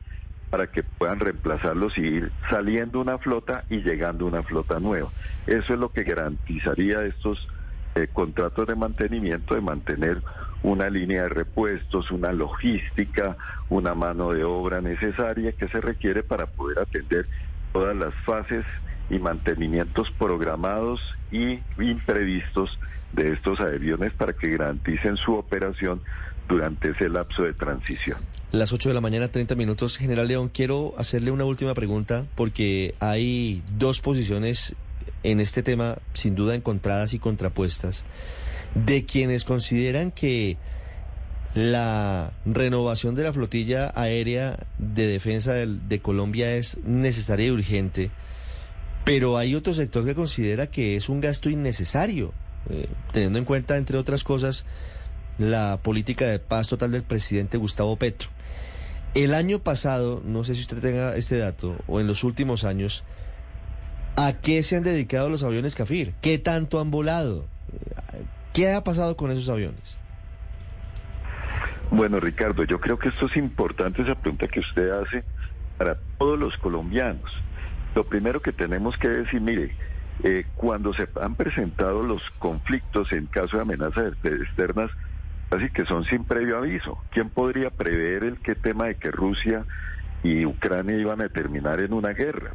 para 0.51 0.67
que 0.69 0.83
puedan 0.83 1.21
reemplazarlos 1.21 1.97
y 1.99 2.03
ir 2.03 2.33
saliendo 2.51 3.01
una 3.01 3.19
flota 3.19 3.65
y 3.69 3.79
llegando 3.79 4.27
una 4.27 4.43
flota 4.43 4.81
nueva. 4.81 5.11
Eso 5.47 5.75
es 5.75 5.79
lo 5.79 5.91
que 5.91 6.05
garantizaría 6.05 7.03
estos 7.03 7.47
eh, 7.95 8.09
contratos 8.13 8.67
de 8.67 8.77
mantenimiento, 8.77 9.55
de 9.55 9.61
mantener 9.61 10.23
una 10.63 10.89
línea 10.91 11.23
de 11.23 11.29
repuestos, 11.29 12.11
una 12.11 12.33
logística, 12.33 13.37
una 13.69 13.95
mano 13.95 14.33
de 14.33 14.45
obra 14.45 14.81
necesaria 14.81 15.53
que 15.53 15.69
se 15.69 15.81
requiere 15.81 16.23
para 16.23 16.47
poder 16.47 16.81
atender 16.81 17.29
todas 17.73 17.97
las 17.97 18.15
fases 18.25 18.65
y 19.11 19.19
mantenimientos 19.19 20.11
programados 20.13 21.01
y 21.31 21.63
imprevistos 21.79 22.79
de 23.13 23.33
estos 23.33 23.61
aviones 23.61 24.13
para 24.13 24.33
que 24.33 24.51
garanticen 24.51 25.17
su 25.17 25.35
operación 25.35 26.03
durante 26.49 26.91
ese 26.91 27.09
lapso 27.09 27.43
de 27.43 27.53
transición. 27.53 28.19
Las 28.51 28.73
8 28.73 28.89
de 28.89 28.95
la 28.95 29.01
mañana, 29.01 29.29
30 29.29 29.55
minutos. 29.57 29.99
General 29.99 30.27
León, 30.27 30.51
quiero 30.53 30.95
hacerle 30.97 31.31
una 31.31 31.45
última 31.45 31.75
pregunta 31.75 32.27
porque 32.35 32.95
hay 32.99 33.63
dos 33.77 34.01
posiciones 34.01 34.75
en 35.23 35.41
este 35.41 35.63
tema, 35.63 35.99
sin 36.15 36.35
duda 36.35 36.55
encontradas 36.55 37.13
y 37.13 37.19
contrapuestas, 37.19 38.05
de 38.75 39.05
quienes 39.05 39.45
consideran 39.45 40.11
que 40.11 40.57
la 41.55 42.33
renovación 42.45 43.15
de 43.15 43.25
la 43.25 43.33
flotilla 43.33 43.93
aérea 43.95 44.67
de 44.79 45.07
defensa 45.07 45.53
de, 45.53 46.01
Colombia 46.01 46.55
es 46.55 46.79
necesaria 46.85 47.47
y 47.47 47.51
urgente, 47.51 48.11
pero 49.05 49.37
hay 49.37 49.55
otro 49.55 49.75
sector 49.75 50.05
que 50.05 50.15
considera 50.15 50.69
que 50.69 50.97
es 50.97 51.09
un 51.09 51.21
gasto 51.21 51.51
innecesario, 51.51 52.33
eh, 52.71 52.87
teniendo 53.13 53.39
en 53.39 53.45
cuenta, 53.45 53.77
entre 53.77 53.99
otras 53.99 54.25
cosas, 54.25 54.67
la 55.39 55.79
política 55.83 56.27
de 56.27 56.39
paz 56.39 56.69
total 56.69 56.91
del 56.91 57.03
presidente 57.05 57.57
Gustavo 57.57 57.97
Petro. 57.97 58.29
El 59.15 59.35
año 59.35 59.61
pasado, 59.61 60.21
no 60.25 60.45
sé 60.45 60.55
si 60.55 60.61
usted 60.63 60.81
tenga 60.81 61.15
este 61.15 61.39
dato, 61.39 61.77
o 61.87 62.01
en 62.01 62.07
los 62.07 62.25
últimos 62.25 62.65
años, 62.65 63.05
¿a 64.17 64.35
qué 64.35 64.63
se 64.63 64.77
han 64.77 64.83
dedicado 64.83 65.31
los 65.31 65.43
aviones 65.43 65.75
Cafir? 65.75 66.15
¿Qué 66.21 66.39
tanto 66.39 66.81
han 66.81 66.91
volado? 66.91 67.47
¿Qué 68.53 68.73
ha 68.73 68.85
pasado 68.85 69.17
con 69.17 69.31
esos 69.31 69.49
aviones? 69.49 69.99
Bueno, 71.91 72.21
Ricardo, 72.21 72.65
yo 72.65 72.81
creo 72.81 72.99
que 72.99 73.09
esto 73.09 73.27
es 73.27 73.37
importante, 73.37 74.03
esa 74.03 74.15
pregunta 74.15 74.47
que 74.47 74.61
usted 74.61 74.91
hace 74.91 75.25
para 75.79 75.97
todos 76.19 76.39
los 76.39 76.57
colombianos. 76.59 77.31
Lo 77.95 78.05
primero 78.05 78.43
que 78.43 78.53
tenemos 78.53 78.97
que 78.99 79.09
decir, 79.09 79.41
mire, 79.41 79.75
eh, 80.23 80.45
cuando 80.57 80.93
se 80.93 81.09
han 81.21 81.35
presentado 81.35 82.03
los 82.03 82.21
conflictos 82.39 83.11
en 83.13 83.27
caso 83.27 83.57
de 83.57 83.63
amenazas 83.63 84.13
externas, 84.23 84.91
Así 85.51 85.71
que 85.71 85.85
son 85.87 86.05
sin 86.05 86.25
previo 86.25 86.59
aviso. 86.59 87.03
¿Quién 87.11 87.31
podría 87.31 87.71
prever 87.71 88.25
el 88.25 88.41
qué 88.41 88.55
tema 88.55 88.87
de 88.87 88.97
que 88.97 89.11
Rusia 89.11 89.65
y 90.23 90.45
Ucrania 90.45 90.99
iban 90.99 91.23
a 91.23 91.29
terminar 91.29 91.83
en 91.83 91.93
una 91.93 92.13
guerra? 92.13 92.55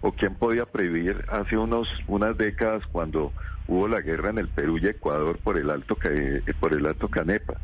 ¿O 0.00 0.12
quién 0.12 0.34
podía 0.34 0.66
prever 0.66 1.24
hace 1.28 1.56
unos 1.56 1.88
unas 2.08 2.36
décadas 2.36 2.84
cuando 2.90 3.32
hubo 3.68 3.86
la 3.86 4.00
guerra 4.00 4.30
en 4.30 4.38
el 4.38 4.48
Perú 4.48 4.78
y 4.78 4.88
Ecuador 4.88 5.38
por 5.38 5.56
el 5.56 5.70
alto 5.70 5.96
eh, 6.04 6.42
por 6.58 6.74
el 6.74 6.86
alto 6.86 7.08
Canepa? 7.08 7.54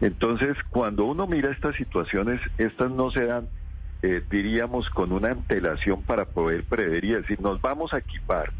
Entonces, 0.00 0.56
cuando 0.70 1.04
uno 1.06 1.26
mira 1.26 1.50
estas 1.50 1.74
situaciones, 1.74 2.40
estas 2.56 2.92
no 2.92 3.10
se 3.10 3.26
dan 3.26 3.48
eh, 4.00 4.22
diríamos 4.30 4.88
con 4.90 5.10
una 5.12 5.30
antelación 5.30 6.04
para 6.04 6.24
poder 6.26 6.64
prever 6.64 7.04
y 7.04 7.14
decir, 7.14 7.40
nos 7.40 7.60
vamos 7.60 7.92
a 7.92 7.98
equipar 7.98 8.52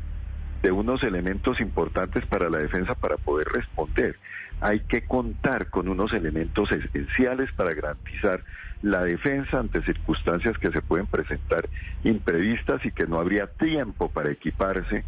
de 0.62 0.72
unos 0.72 1.02
elementos 1.02 1.60
importantes 1.60 2.26
para 2.26 2.50
la 2.50 2.58
defensa 2.58 2.94
para 2.94 3.16
poder 3.16 3.46
responder. 3.48 4.16
Hay 4.60 4.80
que 4.80 5.02
contar 5.02 5.68
con 5.68 5.88
unos 5.88 6.12
elementos 6.12 6.70
esenciales 6.72 7.50
para 7.52 7.74
garantizar 7.74 8.42
la 8.82 9.04
defensa 9.04 9.58
ante 9.58 9.82
circunstancias 9.82 10.56
que 10.58 10.70
se 10.70 10.82
pueden 10.82 11.06
presentar 11.06 11.68
imprevistas 12.04 12.84
y 12.84 12.92
que 12.92 13.06
no 13.06 13.18
habría 13.18 13.46
tiempo 13.46 14.08
para 14.08 14.30
equiparse 14.30 15.04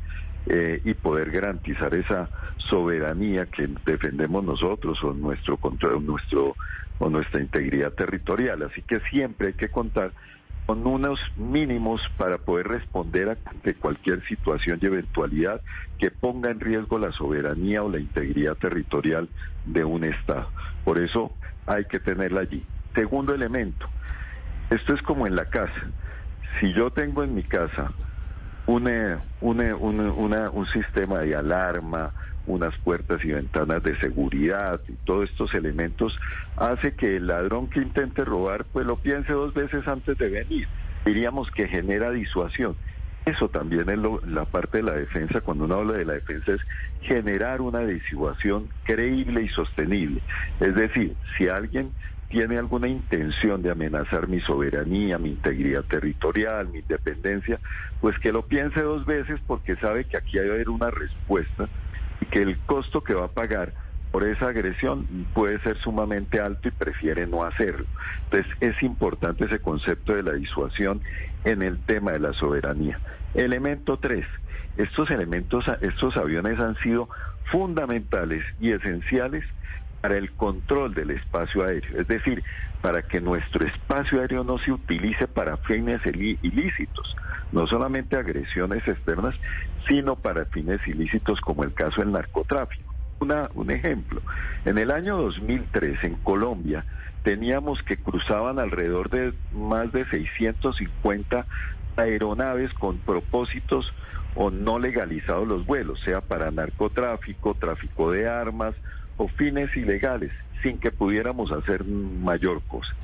eh, 0.46 0.80
y 0.84 0.94
poder 0.94 1.30
garantizar 1.30 1.94
esa 1.94 2.30
soberanía 2.56 3.46
que 3.46 3.68
defendemos 3.84 4.44
nosotros 4.44 5.02
o 5.04 5.12
nuestro 5.12 5.56
control, 5.56 6.04
nuestro 6.04 6.56
o 6.98 7.10
nuestra 7.10 7.40
integridad 7.40 7.92
territorial. 7.92 8.62
Así 8.62 8.82
que 8.82 9.00
siempre 9.10 9.48
hay 9.48 9.54
que 9.54 9.68
contar 9.68 10.12
con 10.70 10.86
unos 10.86 11.18
mínimos 11.34 12.00
para 12.16 12.38
poder 12.38 12.68
responder 12.68 13.36
ante 13.44 13.74
cualquier 13.74 14.24
situación 14.28 14.78
y 14.80 14.86
eventualidad 14.86 15.60
que 15.98 16.12
ponga 16.12 16.52
en 16.52 16.60
riesgo 16.60 16.96
la 16.96 17.10
soberanía 17.10 17.82
o 17.82 17.90
la 17.90 17.98
integridad 17.98 18.54
territorial 18.54 19.28
de 19.64 19.82
un 19.82 20.04
Estado. 20.04 20.48
Por 20.84 21.00
eso 21.00 21.32
hay 21.66 21.86
que 21.86 21.98
tenerla 21.98 22.42
allí. 22.42 22.64
Segundo 22.94 23.34
elemento, 23.34 23.88
esto 24.70 24.94
es 24.94 25.02
como 25.02 25.26
en 25.26 25.34
la 25.34 25.46
casa. 25.46 25.90
Si 26.60 26.72
yo 26.72 26.92
tengo 26.92 27.24
en 27.24 27.34
mi 27.34 27.42
casa 27.42 27.90
una, 28.68 29.20
un 29.40 30.66
sistema 30.72 31.18
de 31.18 31.34
alarma, 31.34 32.12
unas 32.46 32.76
puertas 32.78 33.24
y 33.24 33.32
ventanas 33.32 33.82
de 33.82 33.98
seguridad 34.00 34.80
y 34.88 34.92
todos 35.04 35.30
estos 35.30 35.54
elementos 35.54 36.18
hace 36.56 36.94
que 36.94 37.16
el 37.16 37.26
ladrón 37.26 37.68
que 37.68 37.80
intente 37.80 38.24
robar 38.24 38.64
pues 38.64 38.86
lo 38.86 38.96
piense 38.96 39.32
dos 39.32 39.54
veces 39.54 39.86
antes 39.86 40.16
de 40.18 40.28
venir. 40.28 40.68
Diríamos 41.04 41.50
que 41.50 41.68
genera 41.68 42.10
disuasión. 42.10 42.76
Eso 43.26 43.48
también 43.48 43.88
es 43.90 43.98
la 44.26 44.44
parte 44.46 44.78
de 44.78 44.84
la 44.84 44.94
defensa, 44.94 45.40
cuando 45.42 45.64
uno 45.64 45.76
habla 45.76 45.92
de 45.92 46.06
la 46.06 46.14
defensa, 46.14 46.52
es 46.52 46.60
generar 47.02 47.60
una 47.60 47.80
disuasión 47.80 48.70
creíble 48.84 49.42
y 49.42 49.48
sostenible. 49.48 50.22
Es 50.58 50.74
decir, 50.74 51.14
si 51.36 51.48
alguien 51.48 51.92
tiene 52.30 52.58
alguna 52.58 52.88
intención 52.88 53.60
de 53.60 53.70
amenazar 53.70 54.28
mi 54.28 54.40
soberanía, 54.40 55.18
mi 55.18 55.30
integridad 55.30 55.84
territorial, 55.84 56.68
mi 56.68 56.78
independencia, 56.78 57.60
pues 58.00 58.18
que 58.20 58.32
lo 58.32 58.46
piense 58.46 58.82
dos 58.82 59.04
veces 59.04 59.38
porque 59.46 59.76
sabe 59.76 60.04
que 60.04 60.16
aquí 60.16 60.38
hay 60.38 60.46
que 60.46 60.52
haber 60.52 60.68
una 60.70 60.90
respuesta 60.90 61.68
que 62.26 62.40
el 62.40 62.58
costo 62.60 63.02
que 63.02 63.14
va 63.14 63.26
a 63.26 63.28
pagar 63.28 63.72
por 64.10 64.24
esa 64.24 64.48
agresión 64.48 65.06
puede 65.34 65.60
ser 65.60 65.78
sumamente 65.78 66.40
alto 66.40 66.68
y 66.68 66.72
prefiere 66.72 67.26
no 67.26 67.44
hacerlo. 67.44 67.86
Entonces 68.24 68.52
es 68.60 68.82
importante 68.82 69.44
ese 69.44 69.60
concepto 69.60 70.14
de 70.14 70.22
la 70.22 70.32
disuasión 70.32 71.00
en 71.44 71.62
el 71.62 71.78
tema 71.84 72.12
de 72.12 72.20
la 72.20 72.32
soberanía. 72.32 72.98
Elemento 73.34 73.98
tres, 73.98 74.26
estos 74.76 75.10
elementos, 75.10 75.64
estos 75.80 76.16
aviones 76.16 76.58
han 76.58 76.76
sido 76.76 77.08
fundamentales 77.44 78.44
y 78.60 78.72
esenciales 78.72 79.44
para 80.00 80.16
el 80.16 80.32
control 80.32 80.94
del 80.94 81.10
espacio 81.10 81.64
aéreo, 81.64 82.00
es 82.00 82.08
decir, 82.08 82.42
para 82.80 83.02
que 83.02 83.20
nuestro 83.20 83.66
espacio 83.66 84.20
aéreo 84.20 84.44
no 84.44 84.58
se 84.58 84.72
utilice 84.72 85.26
para 85.28 85.58
fines 85.58 86.00
ilícitos, 86.06 87.16
no 87.52 87.66
solamente 87.66 88.16
agresiones 88.16 88.86
externas, 88.86 89.34
sino 89.88 90.16
para 90.16 90.44
fines 90.46 90.80
ilícitos 90.86 91.40
como 91.40 91.64
el 91.64 91.74
caso 91.74 92.00
del 92.00 92.12
narcotráfico. 92.12 92.94
Una, 93.20 93.50
un 93.54 93.70
ejemplo, 93.70 94.22
en 94.64 94.78
el 94.78 94.90
año 94.90 95.16
2003 95.16 96.04
en 96.04 96.14
Colombia 96.16 96.84
teníamos 97.22 97.82
que 97.82 97.98
cruzaban 97.98 98.58
alrededor 98.58 99.10
de 99.10 99.34
más 99.52 99.92
de 99.92 100.06
650 100.06 101.46
aeronaves 101.96 102.72
con 102.74 102.98
propósitos 102.98 103.92
o 104.34 104.50
no 104.50 104.78
legalizados 104.78 105.46
los 105.46 105.66
vuelos, 105.66 106.00
sea 106.00 106.20
para 106.20 106.50
narcotráfico, 106.50 107.54
tráfico 107.54 108.10
de 108.10 108.28
armas 108.28 108.74
o 109.16 109.28
fines 109.28 109.76
ilegales, 109.76 110.32
sin 110.62 110.78
que 110.78 110.90
pudiéramos 110.90 111.52
hacer 111.52 111.84
mayor 111.84 112.62
cosa. 112.62 112.94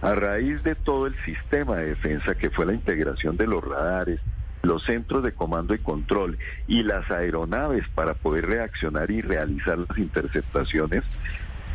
A 0.00 0.14
raíz 0.14 0.62
de 0.62 0.74
todo 0.76 1.06
el 1.06 1.16
sistema 1.24 1.76
de 1.76 1.86
defensa, 1.88 2.34
que 2.36 2.50
fue 2.50 2.66
la 2.66 2.72
integración 2.72 3.36
de 3.36 3.46
los 3.46 3.64
radares, 3.64 4.20
los 4.62 4.84
centros 4.84 5.22
de 5.24 5.32
comando 5.32 5.74
y 5.74 5.78
control 5.78 6.38
y 6.66 6.82
las 6.82 7.10
aeronaves 7.10 7.84
para 7.94 8.14
poder 8.14 8.46
reaccionar 8.46 9.10
y 9.10 9.22
realizar 9.22 9.78
las 9.78 9.98
interceptaciones, 9.98 11.02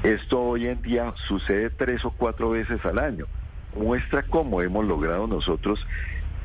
esto 0.03 0.41
hoy 0.41 0.67
en 0.67 0.81
día 0.81 1.13
sucede 1.27 1.69
tres 1.69 2.03
o 2.05 2.11
cuatro 2.11 2.49
veces 2.51 2.83
al 2.85 2.99
año. 2.99 3.25
Muestra 3.75 4.23
cómo 4.23 4.61
hemos 4.61 4.85
logrado 4.85 5.27
nosotros 5.27 5.85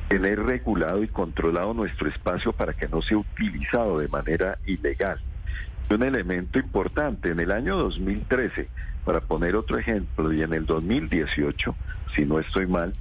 tener 0.09 0.41
regulado 0.43 1.03
y 1.03 1.09
controlado 1.09 1.75
nuestro 1.75 2.09
espacio 2.09 2.53
para 2.53 2.73
que 2.73 2.89
no 2.89 3.03
sea 3.03 3.19
utilizado 3.19 3.99
de 3.99 4.09
manera 4.09 4.59
ilegal. 4.65 5.21
Un 5.91 6.03
elemento 6.03 6.59
importante, 6.59 7.31
en 7.31 7.41
el 7.41 7.51
año 7.51 7.77
2013, 7.77 8.69
para 9.05 9.21
poner 9.21 9.57
otro 9.57 9.79
ejemplo, 9.79 10.33
y 10.33 10.43
en 10.43 10.53
el 10.53 10.67
2018, 10.67 11.75
si 12.15 12.27
no 12.27 12.39
estoy 12.39 12.67
mal, 12.67 12.93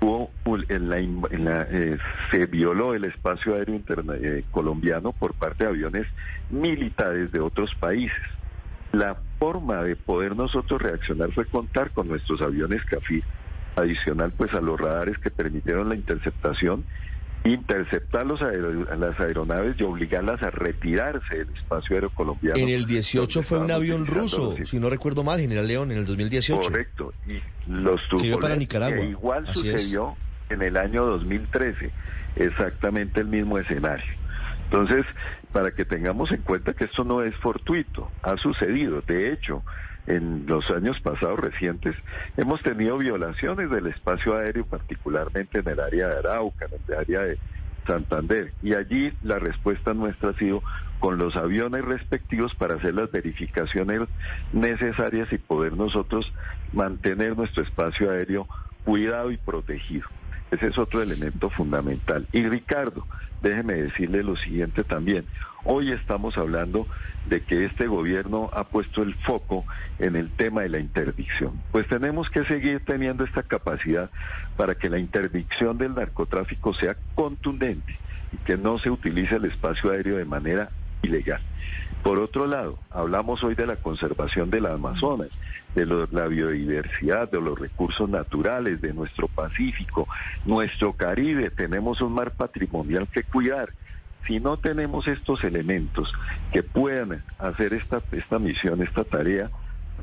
hubo 0.00 0.30
en 0.68 0.88
la, 0.90 1.66
eh, 1.70 1.96
se 2.30 2.46
violó 2.46 2.94
el 2.94 3.04
espacio 3.04 3.54
aéreo 3.54 3.80
eh, 4.14 4.44
colombiano 4.50 5.12
por 5.12 5.34
parte 5.34 5.64
de 5.64 5.70
aviones 5.70 6.06
militares 6.50 7.32
de 7.32 7.40
otros 7.40 7.74
países. 7.76 8.22
La 8.92 9.16
forma 9.38 9.82
de 9.82 9.96
poder 9.96 10.36
nosotros 10.36 10.82
reaccionar 10.82 11.32
fue 11.32 11.46
contar 11.46 11.90
con 11.92 12.08
nuestros 12.08 12.42
aviones 12.42 12.84
CAFIR 12.84 13.24
adicional 13.76 14.32
pues 14.36 14.52
a 14.54 14.60
los 14.60 14.80
radares 14.80 15.18
que 15.18 15.30
permitieron 15.30 15.88
la 15.88 15.94
interceptación, 15.94 16.84
interceptar 17.52 18.26
los 18.26 18.40
las 18.40 19.20
aeronaves 19.20 19.76
y 19.78 19.82
obligarlas 19.84 20.42
a 20.42 20.50
retirarse 20.50 21.38
del 21.38 21.54
espacio 21.54 21.96
aéreo 21.96 22.10
colombiano. 22.10 22.58
En 22.58 22.68
el 22.68 22.86
18 22.86 23.42
fue 23.42 23.58
un 23.58 23.70
avión 23.70 24.06
ruso, 24.06 24.54
si 24.64 24.78
no 24.78 24.90
recuerdo 24.90 25.24
mal, 25.24 25.40
General 25.40 25.66
León, 25.66 25.92
en 25.92 25.98
el 25.98 26.06
2018. 26.06 26.60
Correcto, 26.60 27.12
y 27.26 27.40
los 27.70 28.00
tuvo 28.08 28.38
para 28.38 28.56
Nicaragua. 28.56 29.04
igual 29.04 29.46
sucedió 29.46 30.16
en 30.48 30.62
el 30.62 30.76
año 30.76 31.04
2013, 31.04 31.90
exactamente 32.36 33.20
el 33.20 33.26
mismo 33.26 33.58
escenario. 33.58 34.14
Entonces, 34.64 35.04
para 35.52 35.70
que 35.70 35.84
tengamos 35.84 36.30
en 36.32 36.42
cuenta 36.42 36.74
que 36.74 36.84
esto 36.84 37.04
no 37.04 37.22
es 37.22 37.34
fortuito, 37.36 38.10
ha 38.22 38.36
sucedido. 38.36 39.00
De 39.02 39.32
hecho, 39.32 39.62
en 40.06 40.46
los 40.46 40.70
años 40.70 41.00
pasados 41.00 41.38
recientes 41.40 41.94
hemos 42.36 42.62
tenido 42.62 42.98
violaciones 42.98 43.70
del 43.70 43.86
espacio 43.88 44.36
aéreo, 44.36 44.64
particularmente 44.64 45.60
en 45.60 45.68
el 45.68 45.80
área 45.80 46.08
de 46.08 46.18
Arauca, 46.18 46.66
en 46.66 46.80
el 46.88 46.98
área 46.98 47.20
de 47.22 47.38
Santander. 47.86 48.52
Y 48.62 48.74
allí 48.74 49.12
la 49.22 49.38
respuesta 49.38 49.94
nuestra 49.94 50.30
ha 50.30 50.34
sido 50.34 50.62
con 51.00 51.18
los 51.18 51.36
aviones 51.36 51.84
respectivos 51.84 52.54
para 52.54 52.76
hacer 52.76 52.94
las 52.94 53.10
verificaciones 53.10 54.02
necesarias 54.52 55.32
y 55.32 55.38
poder 55.38 55.72
nosotros 55.74 56.32
mantener 56.72 57.36
nuestro 57.36 57.62
espacio 57.62 58.10
aéreo 58.10 58.46
cuidado 58.84 59.30
y 59.30 59.36
protegido. 59.36 60.06
Ese 60.50 60.68
es 60.68 60.78
otro 60.78 61.02
elemento 61.02 61.50
fundamental. 61.50 62.26
Y 62.32 62.46
Ricardo, 62.46 63.06
déjeme 63.42 63.74
decirle 63.74 64.22
lo 64.22 64.36
siguiente 64.36 64.84
también. 64.84 65.26
Hoy 65.64 65.90
estamos 65.90 66.38
hablando 66.38 66.86
de 67.24 67.42
que 67.42 67.64
este 67.64 67.88
gobierno 67.88 68.50
ha 68.52 68.64
puesto 68.64 69.02
el 69.02 69.14
foco 69.14 69.64
en 69.98 70.14
el 70.14 70.30
tema 70.30 70.62
de 70.62 70.68
la 70.68 70.78
interdicción. 70.78 71.60
Pues 71.72 71.88
tenemos 71.88 72.30
que 72.30 72.44
seguir 72.44 72.84
teniendo 72.84 73.24
esta 73.24 73.42
capacidad 73.42 74.10
para 74.56 74.76
que 74.76 74.88
la 74.88 74.98
interdicción 74.98 75.76
del 75.76 75.94
narcotráfico 75.94 76.72
sea 76.74 76.96
contundente 77.16 77.96
y 78.32 78.36
que 78.38 78.56
no 78.56 78.78
se 78.78 78.90
utilice 78.90 79.36
el 79.36 79.46
espacio 79.46 79.90
aéreo 79.90 80.18
de 80.18 80.24
manera 80.24 80.70
ilegal. 81.02 81.40
Por 82.06 82.20
otro 82.20 82.46
lado, 82.46 82.78
hablamos 82.92 83.42
hoy 83.42 83.56
de 83.56 83.66
la 83.66 83.74
conservación 83.74 84.48
del 84.48 84.66
Amazonas, 84.66 85.30
de 85.74 85.86
la 85.86 86.28
biodiversidad, 86.28 87.28
de 87.28 87.40
los 87.40 87.58
recursos 87.58 88.08
naturales, 88.08 88.80
de 88.80 88.94
nuestro 88.94 89.26
Pacífico, 89.26 90.06
nuestro 90.44 90.92
Caribe. 90.92 91.50
Tenemos 91.50 92.00
un 92.00 92.12
mar 92.12 92.30
patrimonial 92.30 93.08
que 93.08 93.24
cuidar. 93.24 93.70
Si 94.24 94.38
no 94.38 94.56
tenemos 94.56 95.08
estos 95.08 95.42
elementos 95.42 96.12
que 96.52 96.62
puedan 96.62 97.24
hacer 97.40 97.72
esta, 97.72 98.00
esta 98.12 98.38
misión, 98.38 98.84
esta 98.84 99.02
tarea, 99.02 99.50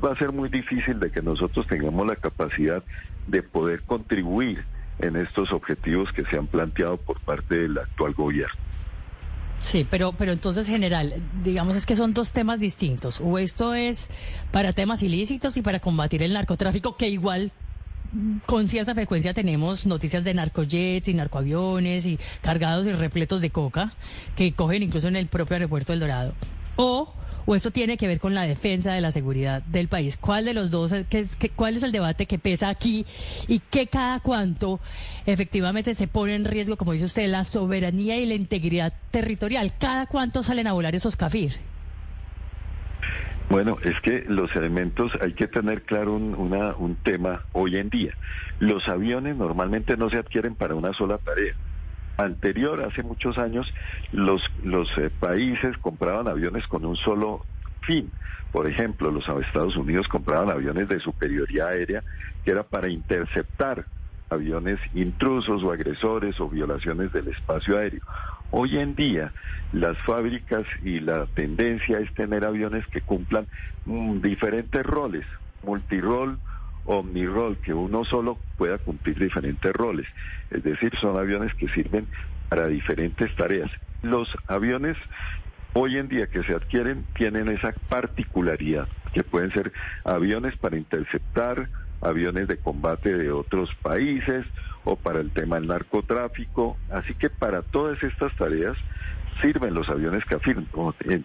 va 0.04 0.12
a 0.12 0.16
ser 0.16 0.30
muy 0.30 0.50
difícil 0.50 1.00
de 1.00 1.10
que 1.10 1.22
nosotros 1.22 1.66
tengamos 1.66 2.06
la 2.06 2.16
capacidad 2.16 2.82
de 3.28 3.42
poder 3.42 3.80
contribuir 3.80 4.62
en 4.98 5.16
estos 5.16 5.52
objetivos 5.52 6.12
que 6.12 6.26
se 6.26 6.36
han 6.36 6.48
planteado 6.48 6.98
por 6.98 7.18
parte 7.20 7.60
del 7.60 7.78
actual 7.78 8.12
gobierno. 8.12 8.60
Sí, 9.58 9.86
pero, 9.90 10.12
pero 10.12 10.32
entonces, 10.32 10.66
general, 10.66 11.14
digamos 11.42 11.76
es 11.76 11.86
que 11.86 11.96
son 11.96 12.14
dos 12.14 12.32
temas 12.32 12.60
distintos. 12.60 13.20
O 13.20 13.38
esto 13.38 13.74
es 13.74 14.10
para 14.52 14.72
temas 14.72 15.02
ilícitos 15.02 15.56
y 15.56 15.62
para 15.62 15.80
combatir 15.80 16.22
el 16.22 16.32
narcotráfico, 16.32 16.96
que 16.96 17.08
igual 17.08 17.52
con 18.46 18.68
cierta 18.68 18.94
frecuencia 18.94 19.34
tenemos 19.34 19.86
noticias 19.86 20.22
de 20.22 20.34
narcojets 20.34 21.08
y 21.08 21.14
narcoaviones 21.14 22.06
y 22.06 22.18
cargados 22.42 22.86
y 22.86 22.92
repletos 22.92 23.40
de 23.40 23.50
coca 23.50 23.92
que 24.36 24.52
cogen 24.52 24.82
incluso 24.82 25.08
en 25.08 25.16
el 25.16 25.26
propio 25.26 25.54
aeropuerto 25.54 25.92
del 25.92 26.00
Dorado. 26.00 26.34
O 26.76 27.12
o 27.46 27.54
esto 27.54 27.70
tiene 27.70 27.96
que 27.96 28.06
ver 28.06 28.20
con 28.20 28.34
la 28.34 28.42
defensa 28.42 28.92
de 28.92 29.00
la 29.00 29.10
seguridad 29.10 29.62
del 29.62 29.88
país? 29.88 30.16
¿Cuál 30.16 30.44
de 30.44 30.54
los 30.54 30.70
dos, 30.70 30.94
qué, 31.08 31.26
cuál 31.54 31.76
es 31.76 31.82
el 31.82 31.92
debate 31.92 32.26
que 32.26 32.38
pesa 32.38 32.68
aquí 32.68 33.06
y 33.48 33.60
qué 33.70 33.86
cada 33.86 34.20
cuánto 34.20 34.80
efectivamente 35.26 35.94
se 35.94 36.08
pone 36.08 36.34
en 36.34 36.44
riesgo, 36.44 36.76
como 36.76 36.92
dice 36.92 37.06
usted, 37.06 37.28
la 37.28 37.44
soberanía 37.44 38.18
y 38.18 38.26
la 38.26 38.34
integridad 38.34 38.92
territorial? 39.10 39.72
¿Cada 39.78 40.06
cuánto 40.06 40.42
salen 40.42 40.66
a 40.66 40.72
volar 40.72 40.94
esos 40.94 41.16
CAFIR? 41.16 41.52
Bueno, 43.50 43.76
es 43.84 44.00
que 44.00 44.24
los 44.26 44.54
elementos, 44.56 45.12
hay 45.20 45.34
que 45.34 45.46
tener 45.46 45.82
claro 45.82 46.14
un, 46.14 46.34
un 46.34 46.96
tema 46.96 47.42
hoy 47.52 47.76
en 47.76 47.90
día. 47.90 48.14
Los 48.58 48.88
aviones 48.88 49.36
normalmente 49.36 49.96
no 49.96 50.08
se 50.08 50.16
adquieren 50.16 50.54
para 50.54 50.74
una 50.74 50.92
sola 50.94 51.18
tarea 51.18 51.54
anterior, 52.16 52.82
hace 52.84 53.02
muchos 53.02 53.38
años, 53.38 53.72
los, 54.12 54.42
los 54.62 54.88
eh, 54.98 55.10
países 55.10 55.76
compraban 55.78 56.28
aviones 56.28 56.66
con 56.66 56.84
un 56.84 56.96
solo 56.96 57.44
fin. 57.82 58.10
Por 58.52 58.68
ejemplo, 58.68 59.10
los 59.10 59.28
Estados 59.28 59.76
Unidos 59.76 60.06
compraban 60.08 60.50
aviones 60.50 60.88
de 60.88 61.00
superioridad 61.00 61.70
aérea 61.70 62.04
que 62.44 62.52
era 62.52 62.62
para 62.62 62.88
interceptar 62.88 63.86
aviones 64.30 64.78
intrusos 64.94 65.62
o 65.62 65.72
agresores 65.72 66.38
o 66.40 66.48
violaciones 66.48 67.12
del 67.12 67.28
espacio 67.28 67.78
aéreo. 67.78 68.02
Hoy 68.50 68.78
en 68.78 68.94
día 68.94 69.32
las 69.72 69.98
fábricas 69.98 70.64
y 70.82 71.00
la 71.00 71.26
tendencia 71.26 71.98
es 71.98 72.12
tener 72.14 72.44
aviones 72.44 72.86
que 72.88 73.00
cumplan 73.00 73.48
mm, 73.86 74.20
diferentes 74.20 74.84
roles, 74.84 75.26
multirol, 75.64 76.38
omnirol, 76.86 77.58
que 77.58 77.74
uno 77.74 78.04
solo 78.04 78.38
pueda 78.56 78.78
cumplir 78.78 79.18
diferentes 79.18 79.72
roles. 79.72 80.06
Es 80.50 80.62
decir, 80.62 80.92
son 81.00 81.18
aviones 81.18 81.54
que 81.54 81.68
sirven 81.68 82.06
para 82.48 82.66
diferentes 82.68 83.34
tareas. 83.36 83.70
Los 84.02 84.28
aviones 84.46 84.96
hoy 85.72 85.98
en 85.98 86.08
día 86.08 86.26
que 86.28 86.42
se 86.44 86.54
adquieren 86.54 87.04
tienen 87.14 87.48
esa 87.48 87.74
particularidad, 87.88 88.88
que 89.12 89.24
pueden 89.24 89.50
ser 89.52 89.72
aviones 90.04 90.56
para 90.56 90.76
interceptar, 90.76 91.68
aviones 92.00 92.48
de 92.48 92.58
combate 92.58 93.16
de 93.16 93.32
otros 93.32 93.74
países 93.82 94.44
o 94.84 94.96
para 94.96 95.20
el 95.20 95.30
tema 95.30 95.56
del 95.56 95.66
narcotráfico. 95.66 96.76
Así 96.90 97.14
que 97.14 97.30
para 97.30 97.62
todas 97.62 98.02
estas 98.02 98.34
tareas 98.36 98.76
sirven 99.40 99.74
los 99.74 99.88
aviones 99.88 100.24
CAFIR 100.24 100.64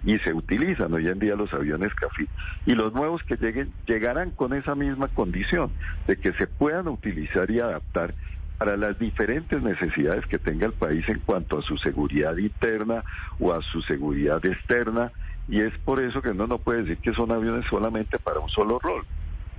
y 0.04 0.18
se 0.20 0.34
utilizan 0.34 0.94
hoy 0.94 1.08
en 1.08 1.20
día 1.20 1.36
los 1.36 1.54
aviones 1.54 1.94
CAFIR. 1.94 2.28
Y 2.66 2.74
los 2.74 2.94
nuevos 2.94 3.24
que 3.24 3.36
lleguen 3.36 3.72
llegarán 3.86 4.32
con 4.32 4.54
esa 4.54 4.76
misma 4.76 5.08
condición 5.10 5.72
de 6.08 6.18
que 6.18 6.34
se 6.34 6.48
puedan 6.48 6.88
utilizar 6.88 7.50
y 7.52 7.60
adaptar 7.60 8.14
para 8.58 8.76
las 8.76 9.00
diferentes 9.00 9.62
necesidades 9.62 10.26
que 10.26 10.38
tenga 10.38 10.66
el 10.66 10.74
país 10.74 11.08
en 11.08 11.20
cuanto 11.20 11.60
a 11.60 11.62
su 11.62 11.78
seguridad 11.78 12.36
interna 12.38 13.04
o 13.40 13.54
a 13.54 13.62
su 13.62 13.82
seguridad 13.82 14.46
externa. 14.46 15.12
Y 15.48 15.62
es 15.62 15.74
por 15.80 16.02
eso 16.02 16.22
que 16.22 16.30
uno 16.30 16.46
no 16.46 16.58
puede 16.58 16.82
decir 16.82 16.98
que 16.98 17.14
son 17.14 17.32
aviones 17.32 17.66
solamente 17.70 18.20
para 18.20 18.40
un 18.40 18.50
solo 18.50 18.80
rol. 18.80 19.06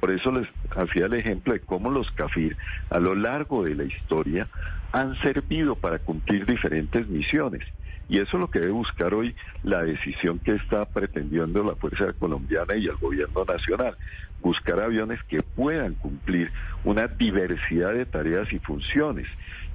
Por 0.00 0.10
eso 0.10 0.30
les 0.32 0.48
hacía 0.76 1.06
el 1.06 1.14
ejemplo 1.14 1.52
de 1.52 1.60
cómo 1.60 1.90
los 1.90 2.10
CAFIR 2.12 2.56
a 2.90 2.98
lo 2.98 3.14
largo 3.14 3.64
de 3.64 3.74
la 3.74 3.84
historia 3.84 4.48
han 4.92 5.16
servido 5.22 5.76
para 5.76 5.98
cumplir 5.98 6.46
diferentes 6.46 7.08
misiones 7.08 7.62
Y 8.08 8.18
eso 8.18 8.36
es 8.36 8.40
lo 8.40 8.50
que 8.50 8.60
debe 8.60 8.72
buscar 8.72 9.14
hoy 9.14 9.36
la 9.62 9.84
decisión 9.84 10.38
que 10.40 10.52
está 10.52 10.84
pretendiendo 10.84 11.62
la 11.62 11.76
Fuerza 11.76 12.12
Colombiana 12.18 12.74
y 12.76 12.86
el 12.86 12.96
Gobierno 12.96 13.44
Nacional. 13.44 13.96
Buscar 14.40 14.80
aviones 14.80 15.22
que 15.28 15.42
puedan 15.42 15.94
cumplir 15.94 16.50
una 16.82 17.06
diversidad 17.06 17.92
de 17.92 18.06
tareas 18.06 18.52
y 18.52 18.58
funciones 18.58 19.28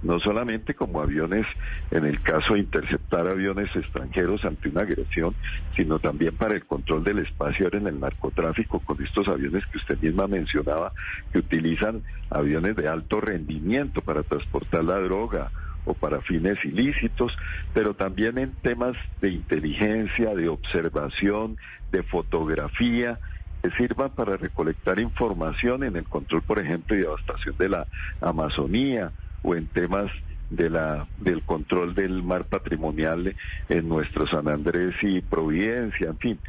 no 0.06 0.19
solamente 0.19 0.75
como 0.75 1.01
aviones 1.01 1.47
en 1.89 2.06
el 2.06 2.21
caso 2.21 2.54
de 2.54 2.60
interceptar 2.60 3.28
aviones 3.28 3.75
extranjeros 3.75 4.45
ante 4.45 4.69
una 4.69 4.82
agresión, 4.82 5.36
sino 5.75 5.99
también 5.99 6.36
para 6.36 6.54
el 6.54 6.65
control 6.65 7.04
del 7.04 7.19
espacio 7.19 7.69
en 7.73 7.88
el 7.88 7.99
narcotráfico 7.99 8.80
con 8.80 9.01
estos 9.04 9.28
aviones 9.28 9.65
que 9.65 9.80
usted 9.80 9.99
misma 9.99 10.28
mencionaba, 10.28 10.93
que 11.32 11.39
utilizan 11.39 12.04
aviones 12.30 12.75
de 12.75 12.88
alto 12.88 13.19
rendimiento 13.19 14.01
para 14.01 14.21
transportar 14.21 14.84
la 14.84 14.99
droga 15.05 15.51
o 15.85 15.93
para 15.93 16.21
fines 16.21 16.57
ilícitos, 16.65 17.37
pero 17.73 17.93
también 17.93 18.37
en 18.37 18.53
temas 18.61 18.97
de 19.21 19.29
inteligencia, 19.29 20.33
de 20.33 20.49
observación, 20.49 21.57
de 21.91 22.03
fotografía, 22.03 23.19
que 23.61 23.69
sirvan 23.71 24.11
para 24.11 24.35
recolectar 24.37 24.99
información 24.99 25.83
en 25.83 25.95
el 25.95 26.05
control, 26.05 26.41
por 26.41 26.59
ejemplo, 26.59 26.95
y 26.95 27.01
devastación 27.01 27.55
de 27.57 27.69
la 27.69 27.87
Amazonía, 28.19 29.11
o 29.43 29.55
en 29.55 29.67
temas 29.67 30.11
de 30.49 30.69
la 30.69 31.07
del 31.17 31.43
control 31.43 31.93
del 31.93 32.23
mar 32.23 32.45
patrimonial 32.45 33.35
en 33.69 33.89
nuestro 33.89 34.27
San 34.27 34.47
Andrés 34.47 34.95
y 35.01 35.21
Providencia, 35.21 36.07
en 36.07 36.17
fin, 36.17 36.39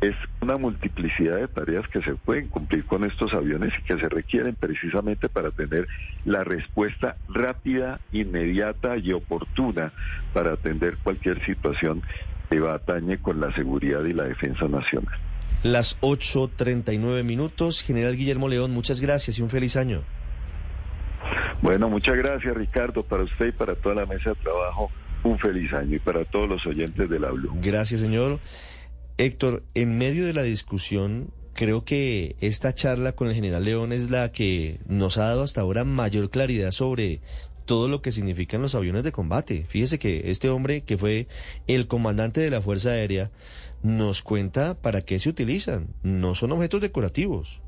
es 0.00 0.14
una 0.40 0.56
multiplicidad 0.56 1.36
de 1.36 1.48
tareas 1.48 1.88
que 1.88 2.02
se 2.02 2.14
pueden 2.14 2.48
cumplir 2.48 2.84
con 2.84 3.04
estos 3.04 3.32
aviones 3.32 3.72
y 3.78 3.82
que 3.82 3.98
se 3.98 4.08
requieren 4.08 4.54
precisamente 4.54 5.28
para 5.28 5.50
tener 5.50 5.86
la 6.24 6.44
respuesta 6.44 7.16
rápida, 7.28 8.00
inmediata 8.12 8.96
y 8.98 9.12
oportuna 9.12 9.92
para 10.32 10.52
atender 10.52 10.98
cualquier 11.02 11.44
situación 11.46 12.02
que 12.50 12.60
va 12.60 12.74
atañe 12.74 13.18
con 13.18 13.40
la 13.40 13.52
seguridad 13.54 14.04
y 14.04 14.12
la 14.12 14.24
defensa 14.24 14.68
nacional. 14.68 15.18
Las 15.62 15.98
8.39 16.00 17.24
minutos. 17.24 17.82
General 17.82 18.14
Guillermo 18.16 18.48
León, 18.48 18.72
muchas 18.72 19.00
gracias 19.00 19.38
y 19.38 19.42
un 19.42 19.50
feliz 19.50 19.76
año. 19.76 20.02
Bueno, 21.62 21.88
muchas 21.88 22.16
gracias 22.16 22.54
Ricardo, 22.54 23.02
para 23.02 23.24
usted 23.24 23.46
y 23.46 23.52
para 23.52 23.74
toda 23.74 23.94
la 23.94 24.06
mesa 24.06 24.30
de 24.30 24.36
trabajo, 24.36 24.90
un 25.24 25.38
feliz 25.38 25.72
año 25.72 25.96
y 25.96 25.98
para 25.98 26.24
todos 26.24 26.48
los 26.48 26.64
oyentes 26.66 27.08
del 27.08 27.24
Blue. 27.24 27.58
Gracias, 27.62 28.00
señor. 28.00 28.38
Héctor, 29.18 29.64
en 29.74 29.96
medio 29.96 30.26
de 30.26 30.34
la 30.34 30.42
discusión, 30.42 31.30
creo 31.54 31.86
que 31.86 32.36
esta 32.40 32.74
charla 32.74 33.12
con 33.12 33.28
el 33.28 33.34
general 33.34 33.64
León 33.64 33.92
es 33.92 34.10
la 34.10 34.30
que 34.30 34.78
nos 34.86 35.16
ha 35.16 35.24
dado 35.24 35.42
hasta 35.42 35.62
ahora 35.62 35.84
mayor 35.84 36.28
claridad 36.30 36.70
sobre 36.70 37.22
todo 37.64 37.88
lo 37.88 38.02
que 38.02 38.12
significan 38.12 38.60
los 38.60 38.74
aviones 38.74 39.04
de 39.04 39.12
combate. 39.12 39.64
Fíjese 39.68 39.98
que 39.98 40.30
este 40.30 40.50
hombre, 40.50 40.82
que 40.82 40.98
fue 40.98 41.28
el 41.66 41.88
comandante 41.88 42.42
de 42.42 42.50
la 42.50 42.60
Fuerza 42.60 42.90
Aérea, 42.90 43.30
nos 43.82 44.20
cuenta 44.20 44.74
para 44.74 45.00
qué 45.00 45.18
se 45.18 45.30
utilizan. 45.30 45.88
No 46.02 46.34
son 46.34 46.52
objetos 46.52 46.82
decorativos, 46.82 47.62